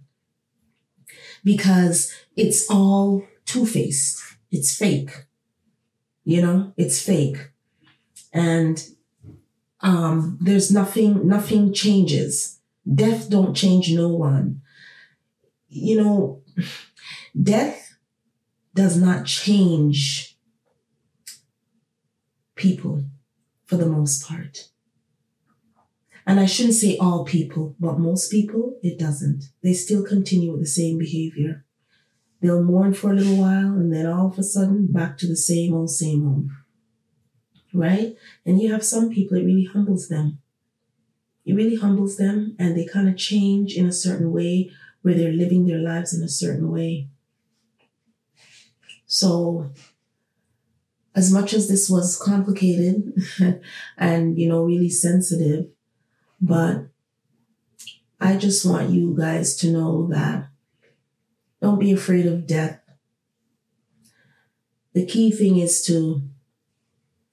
because 1.44 2.12
it's 2.36 2.68
all 2.68 3.28
two 3.46 3.68
faced 3.68 4.24
it's 4.52 4.76
fake. 4.76 5.26
You 6.24 6.42
know, 6.42 6.74
it's 6.78 7.02
fake. 7.02 7.52
And 8.34 8.84
um, 9.82 10.38
there's 10.42 10.72
nothing, 10.72 11.28
nothing 11.28 11.74
changes. 11.74 12.60
Death 12.92 13.30
don't 13.30 13.56
change 13.56 13.92
no 13.94 14.10
one. 14.10 14.62
You 15.70 16.02
know, 16.02 16.42
death 17.42 17.98
does 18.74 18.98
not 18.98 19.26
change 19.26 20.38
people 22.56 23.06
for 23.66 23.78
the 23.78 23.86
most 23.86 24.28
part. 24.28 24.70
And 26.26 26.40
I 26.40 26.46
shouldn't 26.46 26.76
say 26.76 26.98
all 26.98 27.26
people, 27.26 27.76
but 27.80 27.98
most 27.98 28.30
people, 28.30 28.78
it 28.84 29.00
doesn't. 29.00 29.46
They 29.64 29.74
still 29.74 30.04
continue 30.04 30.52
with 30.52 30.62
the 30.62 30.68
same 30.68 31.00
behavior. 31.00 31.66
They'll 32.42 32.64
mourn 32.64 32.94
for 32.94 33.12
a 33.12 33.16
little 33.16 33.38
while 33.38 33.74
and 33.74 33.94
then 33.94 34.06
all 34.06 34.28
of 34.28 34.40
a 34.40 34.44
sudden 34.44 34.88
back 34.88 35.18
to 35.18 35.28
the 35.28 35.36
same 35.36 35.74
old, 35.74 35.90
same 35.90 36.28
old. 36.28 36.50
Right? 37.74 38.16
And 38.46 38.62
you 38.62 38.72
have 38.72 38.84
some 38.84 39.10
people, 39.10 39.38
it 39.38 39.44
really 39.44 39.66
humbles 39.66 40.08
them. 40.08 40.40
It 41.46 41.54
really 41.54 41.76
humbles 41.76 42.18
them 42.18 42.56
and 42.58 42.78
they 42.78 42.86
kind 42.86 43.10
of 43.10 43.18
change 43.18 43.76
in 43.76 43.86
a 43.86 43.92
certain 43.92 44.32
way 44.32 44.72
where 45.02 45.14
they're 45.14 45.32
living 45.32 45.66
their 45.66 45.80
lives 45.80 46.14
in 46.14 46.24
a 46.24 46.30
certain 46.30 46.72
way. 46.72 47.10
So, 49.06 49.72
as 51.16 51.32
much 51.32 51.54
as 51.54 51.68
this 51.68 51.90
was 51.90 52.22
complicated 52.22 53.14
and, 53.98 54.38
you 54.38 54.48
know, 54.48 54.64
really 54.64 54.90
sensitive, 54.90 55.68
but 56.40 56.90
I 58.22 58.36
just 58.38 58.66
want 58.66 58.92
you 58.92 59.16
guys 59.18 59.56
to 59.58 59.72
know 59.72 60.08
that 60.08 60.49
don't 61.62 61.80
be 61.80 61.92
afraid 61.92 62.26
of 62.26 62.48
death. 62.48 62.80
The 64.94 65.06
key 65.06 65.32
thing 65.32 65.58
is 65.58 65.84
to 65.86 66.22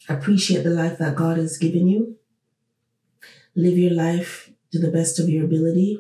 appreciate 0.09 0.63
the 0.63 0.71
life 0.71 0.99
that 0.99 1.17
God 1.17 1.39
has 1.39 1.59
given 1.59 1.89
you. 1.89 2.17
Live 3.55 3.79
your 3.79 3.93
life 3.93 4.51
to 4.73 4.79
the 4.79 4.91
best 4.91 5.19
of 5.19 5.29
your 5.29 5.45
ability. 5.45 5.99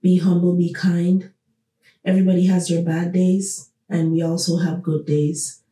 Be 0.00 0.18
humble, 0.18 0.54
be 0.54 0.72
kind. 0.72 1.32
Everybody 2.04 2.46
has 2.46 2.68
their 2.68 2.82
bad 2.82 3.12
days, 3.12 3.70
and 3.88 4.12
we 4.12 4.22
also 4.22 4.58
have 4.58 4.82
good 4.82 5.06
days, 5.06 5.62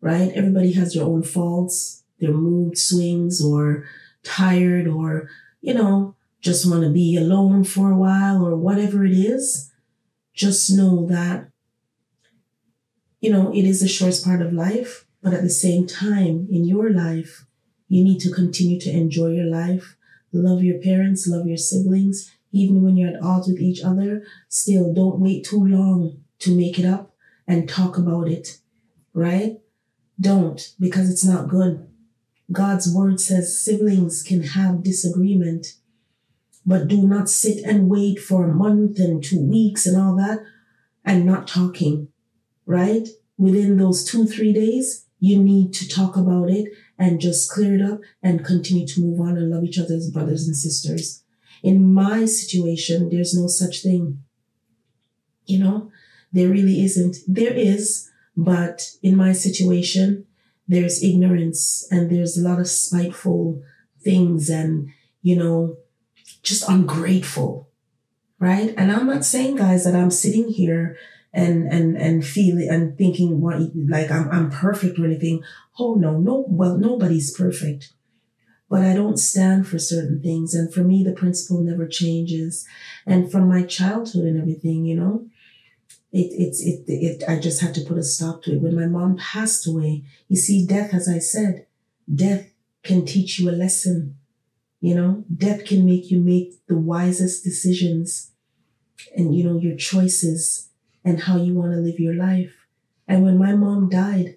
right? 0.00 0.32
Everybody 0.34 0.72
has 0.72 0.94
their 0.94 1.04
own 1.04 1.22
faults, 1.22 2.02
their 2.18 2.32
mood 2.32 2.78
swings, 2.78 3.44
or 3.44 3.84
tired, 4.22 4.88
or, 4.88 5.28
you 5.60 5.74
know, 5.74 6.16
just 6.40 6.68
want 6.68 6.82
to 6.82 6.90
be 6.90 7.16
alone 7.16 7.64
for 7.64 7.90
a 7.90 7.96
while, 7.96 8.44
or 8.44 8.56
whatever 8.56 9.04
it 9.04 9.12
is. 9.12 9.70
Just 10.34 10.70
know 10.70 11.06
that, 11.06 11.48
you 13.20 13.30
know, 13.30 13.54
it 13.54 13.64
is 13.64 13.80
the 13.80 13.88
shortest 13.88 14.24
part 14.24 14.42
of 14.42 14.52
life, 14.52 15.06
but 15.22 15.32
at 15.32 15.42
the 15.42 15.50
same 15.50 15.86
time, 15.86 16.48
in 16.50 16.64
your 16.64 16.90
life, 16.90 17.46
you 17.88 18.02
need 18.02 18.20
to 18.20 18.32
continue 18.32 18.80
to 18.80 18.90
enjoy 18.90 19.28
your 19.28 19.46
life, 19.46 19.96
love 20.32 20.62
your 20.62 20.78
parents, 20.80 21.26
love 21.28 21.46
your 21.46 21.56
siblings, 21.56 22.32
even 22.50 22.82
when 22.82 22.96
you're 22.96 23.16
at 23.16 23.22
odds 23.22 23.48
with 23.48 23.60
each 23.60 23.82
other. 23.82 24.24
Still, 24.48 24.92
don't 24.92 25.20
wait 25.20 25.44
too 25.44 25.64
long 25.64 26.22
to 26.40 26.56
make 26.56 26.78
it 26.78 26.84
up 26.84 27.14
and 27.46 27.68
talk 27.68 27.96
about 27.96 28.28
it, 28.28 28.58
right? 29.12 29.60
Don't, 30.20 30.74
because 30.80 31.10
it's 31.10 31.24
not 31.24 31.48
good. 31.48 31.88
God's 32.52 32.92
word 32.92 33.20
says 33.20 33.58
siblings 33.58 34.22
can 34.22 34.42
have 34.42 34.82
disagreement, 34.82 35.74
but 36.66 36.88
do 36.88 37.06
not 37.06 37.28
sit 37.28 37.62
and 37.64 37.90
wait 37.90 38.18
for 38.18 38.44
a 38.44 38.54
month 38.54 38.98
and 38.98 39.22
two 39.22 39.40
weeks 39.40 39.86
and 39.86 40.00
all 40.00 40.16
that 40.16 40.40
and 41.04 41.26
not 41.26 41.46
talking, 41.46 42.08
right? 42.66 43.06
Within 43.36 43.76
those 43.76 44.04
two, 44.04 44.26
three 44.26 44.52
days, 44.52 45.06
you 45.18 45.42
need 45.42 45.72
to 45.74 45.88
talk 45.88 46.16
about 46.16 46.50
it 46.50 46.72
and 46.98 47.20
just 47.20 47.50
clear 47.50 47.74
it 47.74 47.82
up 47.82 48.00
and 48.22 48.44
continue 48.44 48.86
to 48.86 49.00
move 49.00 49.20
on 49.20 49.36
and 49.36 49.50
love 49.50 49.64
each 49.64 49.78
other 49.78 49.94
as 49.94 50.10
brothers 50.10 50.46
and 50.46 50.56
sisters. 50.56 51.22
In 51.62 51.92
my 51.92 52.24
situation, 52.26 53.08
there's 53.08 53.34
no 53.34 53.46
such 53.46 53.82
thing. 53.82 54.22
You 55.46 55.58
know, 55.58 55.90
there 56.32 56.48
really 56.48 56.82
isn't. 56.84 57.18
There 57.26 57.52
is, 57.52 58.10
but 58.36 58.90
in 59.02 59.16
my 59.16 59.32
situation, 59.32 60.26
there's 60.66 61.02
ignorance 61.02 61.86
and 61.90 62.10
there's 62.10 62.38
a 62.38 62.46
lot 62.46 62.60
of 62.60 62.68
spiteful 62.68 63.62
things 64.02 64.48
and, 64.48 64.88
you 65.22 65.36
know, 65.36 65.76
just 66.44 66.68
ungrateful. 66.68 67.70
Right. 68.38 68.74
And 68.76 68.92
I'm 68.92 69.06
not 69.06 69.24
saying, 69.24 69.56
guys, 69.56 69.84
that 69.84 69.94
I'm 69.94 70.10
sitting 70.10 70.48
here 70.48 70.96
and 71.32 71.66
and 71.72 71.96
and 71.96 72.24
feeling 72.24 72.68
and 72.70 72.96
thinking 72.96 73.40
what 73.40 73.60
like 73.74 74.10
I'm 74.10 74.30
I'm 74.30 74.50
perfect 74.50 74.98
or 74.98 75.04
anything. 75.04 75.42
Oh 75.78 75.94
no, 75.94 76.18
no 76.18 76.44
well 76.48 76.78
nobody's 76.78 77.36
perfect. 77.36 77.92
But 78.70 78.82
I 78.82 78.94
don't 78.94 79.18
stand 79.18 79.66
for 79.66 79.78
certain 79.78 80.22
things. 80.22 80.54
And 80.54 80.72
for 80.72 80.84
me 80.84 81.02
the 81.02 81.12
principle 81.12 81.60
never 81.60 81.86
changes. 81.86 82.66
And 83.06 83.30
from 83.30 83.48
my 83.48 83.62
childhood 83.62 84.24
and 84.24 84.40
everything, 84.40 84.84
you 84.84 84.96
know, 84.96 85.26
it 86.12 86.28
it's 86.30 86.64
it 86.64 86.84
it 86.86 87.24
I 87.28 87.40
just 87.40 87.60
had 87.60 87.74
to 87.74 87.84
put 87.84 87.98
a 87.98 88.02
stop 88.02 88.42
to 88.42 88.52
it. 88.52 88.62
When 88.62 88.76
my 88.76 88.86
mom 88.86 89.16
passed 89.16 89.66
away, 89.66 90.04
you 90.28 90.36
see, 90.36 90.66
death, 90.66 90.94
as 90.94 91.08
I 91.08 91.18
said, 91.18 91.66
death 92.12 92.48
can 92.84 93.04
teach 93.04 93.38
you 93.38 93.50
a 93.50 93.52
lesson. 93.52 94.16
You 94.84 94.94
know, 94.94 95.24
death 95.34 95.64
can 95.64 95.86
make 95.86 96.10
you 96.10 96.20
make 96.20 96.66
the 96.66 96.76
wisest 96.76 97.42
decisions 97.42 98.32
and 99.16 99.34
you 99.34 99.42
know 99.42 99.58
your 99.58 99.76
choices 99.76 100.68
and 101.02 101.22
how 101.22 101.38
you 101.38 101.54
want 101.54 101.72
to 101.72 101.78
live 101.78 101.98
your 101.98 102.12
life. 102.12 102.52
And 103.08 103.24
when 103.24 103.38
my 103.38 103.56
mom 103.56 103.88
died 103.88 104.36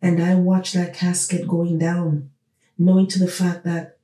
and 0.00 0.22
I 0.22 0.36
watched 0.36 0.72
that 0.72 0.94
casket 0.94 1.46
going 1.46 1.78
down, 1.78 2.30
knowing 2.78 3.08
to 3.08 3.18
the 3.18 3.28
fact 3.28 3.64
that 3.66 3.98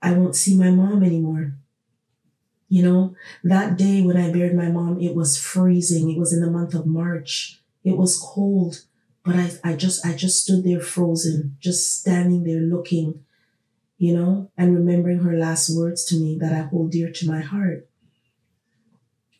I 0.00 0.12
won't 0.12 0.36
see 0.36 0.56
my 0.56 0.70
mom 0.70 1.02
anymore. 1.02 1.54
You 2.68 2.84
know, 2.84 3.16
that 3.42 3.76
day 3.76 4.02
when 4.02 4.16
I 4.16 4.30
buried 4.30 4.54
my 4.54 4.68
mom, 4.68 5.00
it 5.00 5.16
was 5.16 5.36
freezing. 5.36 6.12
It 6.12 6.16
was 6.16 6.32
in 6.32 6.42
the 6.42 6.50
month 6.58 6.74
of 6.74 6.86
March. 6.86 7.60
It 7.82 7.96
was 7.96 8.24
cold, 8.24 8.84
but 9.24 9.34
I, 9.34 9.50
I 9.64 9.72
just, 9.74 10.06
I 10.06 10.12
just 10.12 10.44
stood 10.44 10.62
there 10.62 10.78
frozen, 10.78 11.56
just 11.58 11.98
standing 11.98 12.44
there 12.44 12.60
looking, 12.60 13.24
you 14.00 14.14
know, 14.14 14.50
and 14.56 14.74
remembering 14.74 15.18
her 15.18 15.36
last 15.36 15.68
words 15.76 16.06
to 16.06 16.14
me 16.14 16.38
that 16.40 16.54
I 16.54 16.60
hold 16.60 16.90
dear 16.90 17.12
to 17.12 17.28
my 17.28 17.40
heart. 17.42 17.86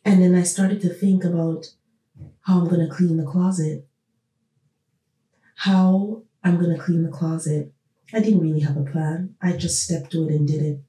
And 0.05 0.21
then 0.21 0.35
I 0.35 0.43
started 0.43 0.81
to 0.81 0.89
think 0.89 1.23
about 1.23 1.71
how 2.41 2.59
I'm 2.59 2.67
going 2.67 2.87
to 2.87 2.95
clean 2.95 3.17
the 3.17 3.25
closet. 3.25 3.87
How 5.55 6.21
I'm 6.43 6.59
going 6.59 6.77
to 6.77 6.81
clean 6.81 7.01
the 7.01 7.09
closet. 7.09 7.73
I 8.13 8.19
didn't 8.19 8.41
really 8.41 8.59
have 8.59 8.77
a 8.77 8.83
plan. 8.83 9.35
I 9.41 9.53
just 9.53 9.81
stepped 9.81 10.11
to 10.11 10.29
it 10.29 10.31
and 10.31 10.47
did 10.47 10.61
it. 10.61 10.81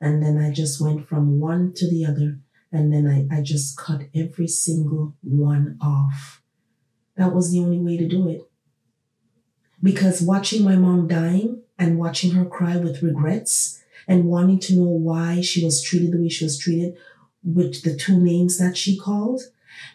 And 0.00 0.22
then 0.22 0.38
I 0.38 0.50
just 0.50 0.80
went 0.80 1.06
from 1.06 1.38
one 1.38 1.74
to 1.74 1.90
the 1.90 2.06
other. 2.06 2.38
And 2.72 2.90
then 2.90 3.06
I, 3.06 3.36
I 3.36 3.42
just 3.42 3.76
cut 3.76 4.04
every 4.14 4.48
single 4.48 5.16
one 5.20 5.76
off. 5.82 6.40
That 7.16 7.34
was 7.34 7.52
the 7.52 7.60
only 7.60 7.78
way 7.78 7.98
to 7.98 8.08
do 8.08 8.26
it. 8.26 8.40
Because 9.82 10.22
watching 10.22 10.64
my 10.64 10.76
mom 10.76 11.08
dying 11.08 11.62
and 11.78 11.98
watching 11.98 12.32
her 12.32 12.44
cry 12.44 12.76
with 12.76 13.02
regrets 13.02 13.82
and 14.06 14.24
wanting 14.24 14.58
to 14.58 14.76
know 14.76 14.88
why 14.88 15.40
she 15.40 15.64
was 15.64 15.82
treated 15.82 16.12
the 16.12 16.20
way 16.20 16.28
she 16.28 16.44
was 16.44 16.58
treated 16.58 16.96
with 17.44 17.82
the 17.82 17.94
two 17.94 18.18
names 18.18 18.58
that 18.58 18.76
she 18.76 18.98
called 18.98 19.42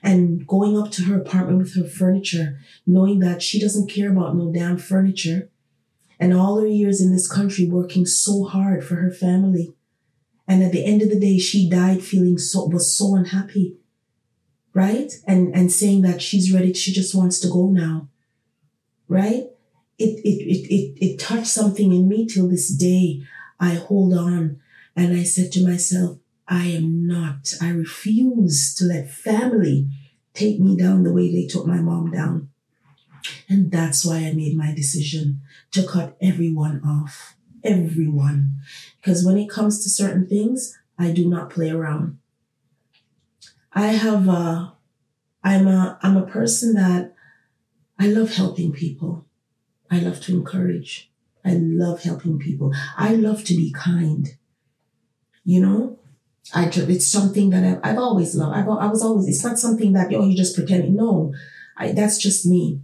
and 0.02 0.46
going 0.48 0.78
up 0.78 0.92
to 0.92 1.04
her 1.04 1.20
apartment 1.20 1.60
with 1.60 1.76
her 1.76 1.84
furniture, 1.84 2.60
knowing 2.86 3.20
that 3.20 3.42
she 3.42 3.60
doesn't 3.60 3.90
care 3.90 4.12
about 4.12 4.36
no 4.36 4.52
damn 4.52 4.78
furniture. 4.78 5.50
And 6.20 6.34
all 6.34 6.60
her 6.60 6.68
years 6.68 7.02
in 7.02 7.12
this 7.12 7.30
country 7.30 7.68
working 7.68 8.06
so 8.06 8.46
hard 8.46 8.84
for 8.84 8.96
her 8.96 9.12
family. 9.12 9.74
And 10.48 10.64
at 10.64 10.72
the 10.72 10.86
end 10.86 11.02
of 11.02 11.10
the 11.10 11.20
day, 11.20 11.38
she 11.38 11.70
died 11.70 12.04
feeling 12.04 12.38
so, 12.38 12.66
was 12.66 12.96
so 12.96 13.16
unhappy. 13.16 13.78
Right? 14.74 15.12
And, 15.28 15.54
and 15.56 15.72
saying 15.72 16.02
that 16.04 16.22
she's 16.22 16.54
ready. 16.54 16.74
She 16.74 16.94
just 16.94 17.14
wants 17.14 17.40
to 17.40 17.50
go 17.50 17.68
now. 17.68 18.10
Right? 19.08 19.48
It, 20.04 20.20
it, 20.26 20.44
it, 20.54 20.74
it, 20.74 21.06
it 21.06 21.20
touched 21.20 21.48
something 21.48 21.94
in 21.94 22.10
me 22.10 22.28
till 22.28 22.50
this 22.50 22.70
day. 22.70 23.24
I 23.58 23.76
hold 23.76 24.14
on 24.14 24.60
and 24.98 25.16
I 25.16 25.24
said 25.24 25.54
to 25.54 25.66
myself, 25.66 26.18
I 26.46 26.66
am 26.66 27.08
not, 27.08 27.54
I 27.62 27.70
refuse 27.70 28.76
to 28.76 28.84
let 28.84 29.10
family 29.10 29.88
take 30.34 30.60
me 30.60 30.76
down 30.76 31.04
the 31.04 31.14
way 31.14 31.32
they 31.32 31.48
took 31.48 31.66
my 31.66 31.78
mom 31.78 32.12
down. 32.12 32.50
And 33.48 33.72
that's 33.72 34.04
why 34.04 34.18
I 34.18 34.34
made 34.34 34.58
my 34.58 34.74
decision 34.76 35.40
to 35.72 35.88
cut 35.88 36.18
everyone 36.22 36.82
off. 36.86 37.38
Everyone. 37.64 38.56
Because 38.98 39.24
when 39.24 39.38
it 39.38 39.50
comes 39.50 39.82
to 39.84 39.90
certain 39.90 40.28
things, 40.28 40.78
I 41.00 41.12
do 41.12 41.30
not 41.30 41.50
play 41.50 41.70
around. 41.70 42.20
I 43.72 43.88
have 43.88 44.28
a, 44.28 44.74
I'm 45.44 45.68
a, 45.68 45.98
I'm 46.02 46.18
a 46.18 46.28
person 46.28 46.74
that 46.74 47.16
I 47.98 48.08
love 48.08 48.34
helping 48.34 48.74
people. 48.74 49.26
I 49.92 50.00
love 50.00 50.22
to 50.22 50.36
encourage. 50.36 51.12
I 51.46 51.54
love 51.56 52.04
helping 52.04 52.40
people. 52.40 52.74
I 52.98 53.16
love 53.16 53.44
to 53.46 53.56
be 53.56 53.72
kind. 53.72 54.30
You 55.44 55.62
know, 55.62 56.00
I 56.54 56.70
just, 56.70 56.90
it's 56.90 57.08
something 57.08 57.50
that 57.50 57.64
I've, 57.64 57.80
I've 57.84 57.98
always 58.00 58.36
loved. 58.36 58.56
I've, 58.56 58.70
I 58.70 58.88
was 58.88 59.04
always, 59.04 59.28
it's 59.28 59.44
not 59.44 59.60
something 59.60 59.94
that, 59.94 60.14
oh, 60.14 60.26
you 60.26 60.38
just 60.38 60.56
pretending. 60.56 60.96
No, 60.96 61.34
I, 61.78 61.92
that's 61.92 62.18
just 62.18 62.46
me. 62.46 62.82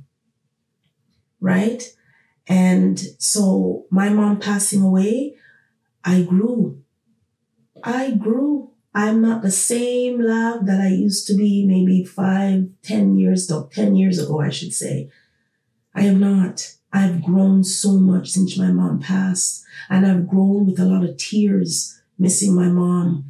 Right. 1.40 1.84
And 2.48 3.00
so 3.18 3.86
my 3.90 4.10
mom 4.10 4.40
passing 4.40 4.82
away, 4.82 5.36
I 6.04 6.24
grew. 6.24 6.82
I 7.84 8.12
grew. 8.12 8.72
I'm 8.94 9.22
not 9.22 9.42
the 9.42 9.52
same 9.52 10.20
love 10.20 10.66
that 10.66 10.82
I 10.82 10.90
used 10.90 11.28
to 11.28 11.36
be 11.36 11.66
maybe 11.66 12.04
five, 12.04 12.70
ten 12.82 13.16
years, 13.16 13.50
ten 13.72 13.96
years 13.96 14.20
ago, 14.20 14.42
I 14.42 14.50
should 14.50 14.74
say. 14.74 15.10
I 15.94 16.06
am 16.06 16.20
not. 16.20 16.76
I've 16.92 17.24
grown 17.24 17.64
so 17.64 17.94
much 17.94 18.30
since 18.30 18.58
my 18.58 18.72
mom 18.72 19.00
passed 19.00 19.64
and 19.90 20.06
I've 20.06 20.28
grown 20.28 20.66
with 20.66 20.80
a 20.80 20.86
lot 20.86 21.04
of 21.04 21.18
tears 21.18 22.02
missing 22.18 22.56
my 22.56 22.68
mom 22.68 23.30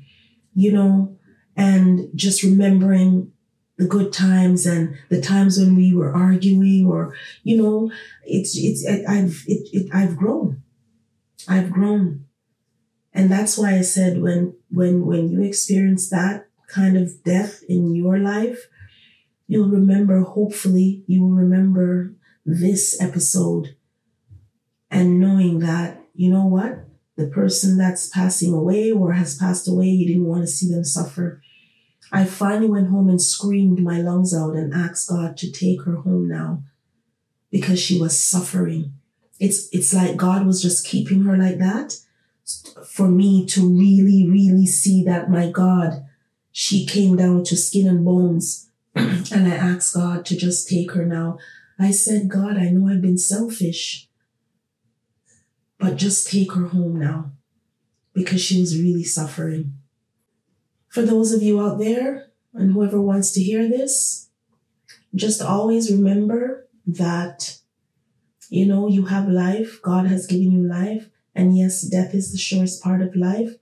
you 0.60 0.74
know, 0.74 1.17
and 1.56 2.10
just 2.15 2.43
remembering 2.43 3.32
the 3.78 3.86
good 3.86 4.12
times 4.12 4.65
and 4.65 4.98
the 5.08 5.22
times 5.22 5.58
when 5.58 5.74
we 5.74 5.93
were 5.93 6.13
arguing 6.13 6.86
or, 6.86 7.15
you 7.43 7.56
know, 7.56 7.89
it's, 8.26 8.58
it's, 8.58 8.86
I've, 8.86 9.43
it, 9.48 9.69
it, 9.72 9.89
I've 9.93 10.17
grown. 10.17 10.62
I've 11.48 11.72
grown. 11.72 12.26
And 13.13 13.32
that's 13.32 13.58
why 13.58 13.76
I 13.76 13.82
said 13.82 14.22
when, 14.22 14.54
when, 14.69 15.06
when 15.06 15.30
you 15.30 15.41
experience 15.41 16.10
that 16.10 16.48
kind 16.67 16.98
of 16.98 17.24
death 17.24 17.63
in 17.69 17.95
your 17.95 18.17
life, 18.17 18.67
you'll 19.48 19.69
remember, 19.69 20.19
hopefully, 20.22 21.04
you 21.08 21.24
will 21.24 21.36
remember 21.36 22.15
this 22.45 22.99
episode 23.02 23.75
and 24.91 25.19
knowing 25.19 25.60
that, 25.60 26.02
you 26.13 26.30
know 26.30 26.45
what? 26.45 26.86
The 27.15 27.28
person 27.28 27.78
that's 27.78 28.10
passing 28.10 28.54
away 28.54 28.91
or 28.91 29.13
has 29.13 29.38
passed 29.38 29.67
away, 29.67 29.88
you 29.88 30.08
didn't 30.08 30.28
want 30.28 30.41
to 30.41 30.47
see 30.47 30.71
them 30.71 30.84
suffer. 30.84 31.41
I 32.12 32.25
finally 32.25 32.69
went 32.69 32.89
home 32.89 33.10
and 33.10 33.21
screamed 33.21 33.80
my 33.80 34.02
lungs 34.02 34.34
out 34.34 34.56
and 34.56 34.73
asked 34.73 35.10
God 35.10 35.38
to 35.38 35.52
take 35.52 35.84
her 35.84 35.97
home 35.97 36.28
now 36.28 36.63
because 37.52 37.80
she 37.80 37.99
was 37.99 38.21
suffering. 38.21 38.93
It's, 39.39 39.69
it's 39.71 39.93
like 39.93 40.17
God 40.17 40.45
was 40.45 40.62
just 40.62 40.88
keeping 40.88 41.23
her 41.23 41.38
like 41.38 41.60
that 41.60 41.97
for 42.86 43.08
me 43.08 43.45
to 43.45 43.67
really, 43.67 44.28
really 44.28 44.65
see 44.65 45.04
that 45.04 45.30
my 45.30 45.52
God, 45.52 46.06
she 46.52 46.86
came 46.86 47.15
down 47.15 47.43
to 47.45 47.56
skin 47.56 47.88
and 47.88 48.04
bones. 48.04 48.69
and 48.95 49.47
I 49.47 49.56
asked 49.56 49.93
God 49.93 50.25
to 50.25 50.38
just 50.38 50.67
take 50.67 50.91
her 50.93 51.06
now. 51.06 51.38
I 51.79 51.91
said, 51.91 52.27
God, 52.29 52.57
I 52.57 52.69
know 52.69 52.89
I've 52.91 53.01
been 53.01 53.17
selfish, 53.17 54.09
but 55.79 55.95
just 55.95 56.29
take 56.29 56.51
her 56.51 56.67
home 56.67 56.99
now 56.99 57.31
because 58.13 58.41
she 58.41 58.59
was 58.59 58.77
really 58.77 59.05
suffering. 59.05 59.75
For 60.89 61.03
those 61.03 61.31
of 61.31 61.41
you 61.41 61.61
out 61.61 61.79
there 61.79 62.27
and 62.53 62.73
whoever 62.73 63.01
wants 63.01 63.31
to 63.31 63.41
hear 63.41 63.69
this, 63.69 64.29
just 65.15 65.41
always 65.41 65.89
remember 65.89 66.67
that, 66.85 67.59
you 68.49 68.65
know, 68.65 68.89
you 68.89 69.05
have 69.05 69.29
life. 69.29 69.81
God 69.81 70.07
has 70.07 70.27
given 70.27 70.51
you 70.51 70.67
life. 70.67 71.09
And 71.33 71.57
yes, 71.57 71.81
death 71.83 72.13
is 72.13 72.33
the 72.33 72.37
surest 72.37 72.83
part 72.83 73.01
of 73.01 73.15
life. 73.15 73.53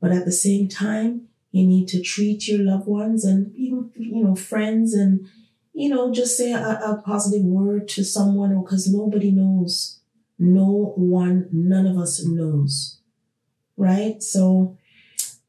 But 0.00 0.10
at 0.10 0.24
the 0.24 0.32
same 0.32 0.68
time, 0.68 1.28
you 1.52 1.66
need 1.66 1.86
to 1.88 2.02
treat 2.02 2.48
your 2.48 2.60
loved 2.60 2.88
ones 2.88 3.24
and 3.24 3.54
even, 3.54 3.92
you 3.94 4.24
know, 4.24 4.34
friends 4.34 4.92
and, 4.94 5.28
you 5.72 5.88
know, 5.88 6.12
just 6.12 6.36
say 6.36 6.52
a, 6.52 6.58
a 6.58 7.02
positive 7.04 7.44
word 7.44 7.88
to 7.88 8.04
someone 8.04 8.60
because 8.60 8.92
nobody 8.92 9.30
knows. 9.30 10.00
No 10.38 10.92
one, 10.96 11.48
none 11.52 11.86
of 11.86 11.98
us 11.98 12.24
knows. 12.24 12.98
Right? 13.76 14.22
So 14.22 14.76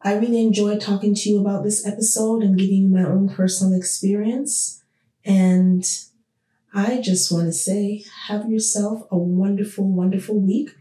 I 0.02 0.14
really 0.16 0.42
enjoyed 0.42 0.82
talking 0.82 1.14
to 1.16 1.30
you 1.30 1.40
about 1.40 1.64
this 1.64 1.86
episode 1.86 2.44
and 2.44 2.58
giving 2.58 2.84
you 2.84 2.88
my 2.88 3.04
own 3.04 3.30
personal 3.30 3.78
experience. 3.78 4.84
And 5.24 5.86
I 6.74 7.02
just 7.02 7.32
want 7.32 7.46
to 7.46 7.52
say, 7.52 8.04
have 8.28 8.50
yourself 8.50 9.08
a 9.12 9.18
wonderful, 9.18 9.86
wonderful 9.86 10.40
week. 10.40 10.72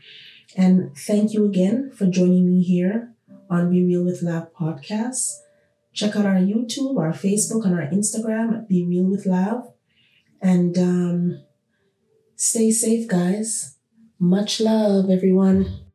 And 0.57 0.97
thank 0.97 1.33
you 1.33 1.45
again 1.45 1.91
for 1.91 2.07
joining 2.07 2.47
me 2.47 2.63
here 2.63 3.13
on 3.49 3.71
Be 3.71 3.85
Real 3.85 4.05
with 4.05 4.23
Love 4.23 4.53
podcast. 4.55 5.41
Check 5.93 6.17
out 6.17 6.27
our 6.27 6.37
YouTube, 6.37 6.99
our 6.99 7.13
Facebook, 7.13 7.65
and 7.65 7.75
our 7.75 7.87
Instagram 7.87 8.57
at 8.57 8.69
Be 8.69 8.87
Real 8.87 9.05
with 9.05 9.27
Love. 9.27 9.73
And 10.41 10.79
um, 10.79 11.43
stay 12.37 12.71
safe, 12.71 13.09
guys. 13.09 13.77
Much 14.19 14.61
love, 14.61 15.11
everyone. 15.11 15.90